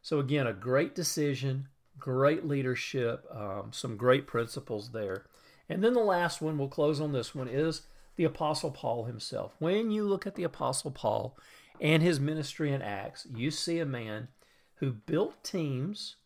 So, 0.06 0.20
again, 0.20 0.46
a 0.46 0.54
great 0.54 0.94
decision, 0.94 1.68
great 1.98 2.46
leadership, 2.46 3.26
um, 3.32 3.72
some 3.72 3.98
great 3.98 4.28
principles 4.28 4.92
there. 4.92 5.26
And 5.68 5.84
then 5.84 5.94
the 5.94 6.00
last 6.02 6.44
one, 6.44 6.60
we'll 6.60 6.68
close 6.68 7.02
on 7.02 7.12
this 7.12 7.34
one, 7.34 7.48
is 7.48 7.82
the 8.16 8.24
Apostle 8.24 8.70
Paul 8.70 9.06
himself. 9.06 9.56
When 9.58 9.90
you 9.90 10.04
look 10.04 10.28
at 10.28 10.36
the 10.36 10.44
Apostle 10.44 10.92
Paul 10.92 11.36
and 11.82 12.04
his 12.04 12.20
ministry 12.20 12.72
in 12.72 12.84
Acts, 12.84 13.26
you 13.34 13.50
see 13.50 13.80
a 13.80 13.86
man 13.86 14.28
who 14.76 14.92
built 14.92 15.44
teams 15.44 16.18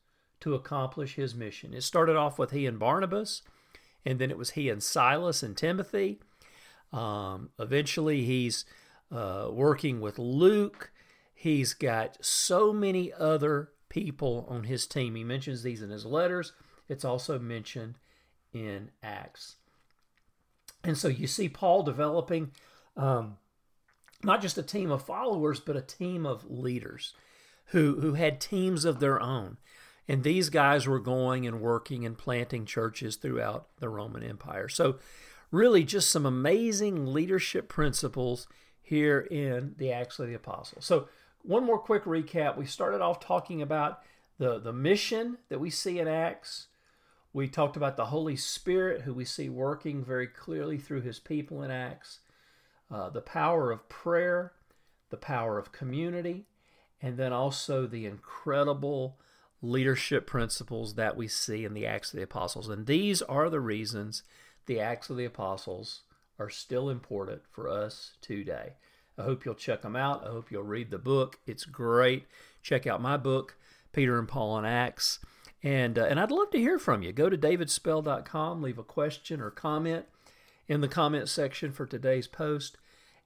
to 0.41 0.55
accomplish 0.55 1.15
his 1.15 1.33
mission. 1.33 1.73
It 1.73 1.83
started 1.83 2.17
off 2.17 2.37
with 2.37 2.51
he 2.51 2.65
and 2.65 2.79
Barnabas, 2.79 3.43
and 4.05 4.19
then 4.19 4.29
it 4.29 4.37
was 4.37 4.49
he 4.49 4.67
and 4.67 4.83
Silas 4.83 5.41
and 5.41 5.55
Timothy. 5.55 6.19
Um, 6.91 7.51
eventually, 7.57 8.25
he's 8.25 8.65
uh, 9.09 9.47
working 9.49 10.01
with 10.01 10.19
Luke. 10.19 10.91
He's 11.39 11.73
got 11.73 12.17
so 12.19 12.73
many 12.73 13.13
other 13.13 13.69
people 13.87 14.45
on 14.49 14.65
his 14.65 14.85
team. 14.85 15.15
He 15.15 15.23
mentions 15.23 15.63
these 15.63 15.81
in 15.81 15.89
his 15.89 16.05
letters. 16.05 16.51
It's 16.89 17.05
also 17.05 17.39
mentioned 17.39 17.95
in 18.51 18.91
Acts. 19.01 19.55
And 20.83 20.97
so 20.97 21.07
you 21.07 21.27
see 21.27 21.47
Paul 21.47 21.83
developing 21.83 22.51
um, 22.97 23.37
not 24.21 24.41
just 24.41 24.57
a 24.57 24.63
team 24.63 24.91
of 24.91 25.05
followers, 25.05 25.61
but 25.61 25.77
a 25.77 25.81
team 25.81 26.25
of 26.25 26.51
leaders 26.51 27.13
who, 27.67 28.01
who 28.01 28.15
had 28.15 28.41
teams 28.41 28.83
of 28.83 28.99
their 28.99 29.21
own. 29.21 29.55
And 30.09 30.23
these 30.23 30.49
guys 30.49 30.89
were 30.89 30.99
going 30.99 31.47
and 31.47 31.61
working 31.61 32.05
and 32.05 32.17
planting 32.17 32.65
churches 32.65 33.15
throughout 33.15 33.69
the 33.79 33.87
Roman 33.87 34.23
Empire. 34.23 34.67
So, 34.67 34.99
really, 35.51 35.85
just 35.85 36.09
some 36.09 36.25
amazing 36.25 37.13
leadership 37.13 37.69
principles 37.69 38.49
here 38.81 39.21
in 39.21 39.75
the 39.77 39.93
Acts 39.93 40.19
of 40.19 40.27
the 40.27 40.33
Apostles. 40.33 40.83
So, 40.83 41.07
one 41.43 41.65
more 41.65 41.79
quick 41.79 42.03
recap. 42.03 42.57
We 42.57 42.65
started 42.65 43.01
off 43.01 43.19
talking 43.19 43.61
about 43.61 44.01
the, 44.37 44.59
the 44.59 44.73
mission 44.73 45.37
that 45.49 45.59
we 45.59 45.69
see 45.69 45.99
in 45.99 46.07
Acts. 46.07 46.67
We 47.33 47.47
talked 47.47 47.77
about 47.77 47.97
the 47.97 48.05
Holy 48.05 48.35
Spirit, 48.35 49.01
who 49.01 49.13
we 49.13 49.25
see 49.25 49.49
working 49.49 50.03
very 50.03 50.27
clearly 50.27 50.77
through 50.77 51.01
his 51.01 51.19
people 51.19 51.61
in 51.61 51.71
Acts, 51.71 52.19
uh, 52.91 53.09
the 53.09 53.21
power 53.21 53.71
of 53.71 53.87
prayer, 53.87 54.53
the 55.09 55.17
power 55.17 55.59
of 55.59 55.71
community, 55.71 56.47
and 57.01 57.17
then 57.17 57.31
also 57.31 57.85
the 57.85 58.05
incredible 58.05 59.19
leadership 59.61 60.25
principles 60.25 60.95
that 60.95 61.17
we 61.17 61.27
see 61.27 61.65
in 61.65 61.73
the 61.73 61.85
Acts 61.85 62.13
of 62.13 62.17
the 62.17 62.23
Apostles. 62.23 62.69
And 62.69 62.85
these 62.85 63.21
are 63.23 63.49
the 63.49 63.59
reasons 63.59 64.23
the 64.65 64.79
Acts 64.79 65.09
of 65.09 65.17
the 65.17 65.25
Apostles 65.25 66.01
are 66.37 66.49
still 66.49 66.89
important 66.89 67.41
for 67.51 67.67
us 67.67 68.13
today. 68.21 68.73
I 69.19 69.23
hope 69.23 69.45
you'll 69.45 69.55
check 69.55 69.81
them 69.81 69.95
out. 69.95 70.25
I 70.25 70.29
hope 70.29 70.51
you'll 70.51 70.63
read 70.63 70.91
the 70.91 70.97
book. 70.97 71.39
It's 71.45 71.65
great. 71.65 72.25
Check 72.63 72.87
out 72.87 73.01
my 73.01 73.17
book, 73.17 73.57
Peter 73.91 74.17
and 74.17 74.27
Paul 74.27 74.51
on 74.51 74.65
Acts. 74.65 75.19
And, 75.61 75.99
uh, 75.99 76.05
and 76.05 76.19
I'd 76.19 76.31
love 76.31 76.51
to 76.51 76.57
hear 76.59 76.79
from 76.79 77.03
you. 77.03 77.11
Go 77.11 77.29
to 77.29 77.37
davidspell.com, 77.37 78.61
leave 78.61 78.77
a 78.77 78.83
question 78.83 79.41
or 79.41 79.51
comment 79.51 80.05
in 80.67 80.81
the 80.81 80.87
comment 80.87 81.27
section 81.27 81.71
for 81.71 81.85
today's 81.85 82.27
post. 82.27 82.77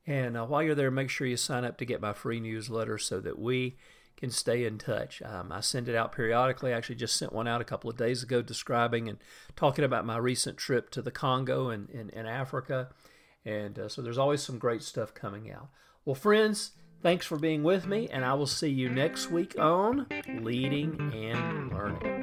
And 0.07 0.35
uh, 0.35 0.45
while 0.45 0.63
you're 0.63 0.75
there, 0.75 0.89
make 0.89 1.09
sure 1.09 1.27
you 1.27 1.37
sign 1.37 1.63
up 1.63 1.77
to 1.77 1.85
get 1.85 2.01
my 2.01 2.13
free 2.13 2.39
newsletter 2.39 2.97
so 2.97 3.19
that 3.19 3.37
we 3.37 3.77
can 4.17 4.31
stay 4.31 4.65
in 4.65 4.77
touch. 4.77 5.21
Um, 5.21 5.51
I 5.51 5.59
send 5.59 5.87
it 5.87 5.95
out 5.95 6.11
periodically. 6.11 6.73
I 6.73 6.77
actually 6.77 6.95
just 6.95 7.15
sent 7.15 7.33
one 7.33 7.47
out 7.47 7.61
a 7.61 7.65
couple 7.65 7.89
of 7.89 7.97
days 7.97 8.23
ago 8.23 8.41
describing 8.41 9.09
and 9.09 9.17
talking 9.55 9.85
about 9.85 10.05
my 10.05 10.17
recent 10.17 10.57
trip 10.57 10.89
to 10.91 11.01
the 11.01 11.11
Congo 11.11 11.69
and 11.69 11.89
in 11.89 12.25
Africa. 12.25 12.89
And 13.45 13.77
uh, 13.77 13.89
so 13.89 14.01
there's 14.01 14.17
always 14.17 14.41
some 14.41 14.57
great 14.57 14.83
stuff 14.83 15.13
coming 15.13 15.51
out. 15.51 15.69
Well, 16.05 16.15
friends, 16.15 16.71
thanks 17.01 17.25
for 17.25 17.37
being 17.37 17.63
with 17.63 17.85
me, 17.85 18.07
and 18.09 18.23
I 18.25 18.33
will 18.33 18.47
see 18.47 18.69
you 18.69 18.89
next 18.89 19.29
week 19.29 19.57
on 19.59 20.07
Leading 20.41 21.11
and 21.13 21.71
Learning. 21.71 22.22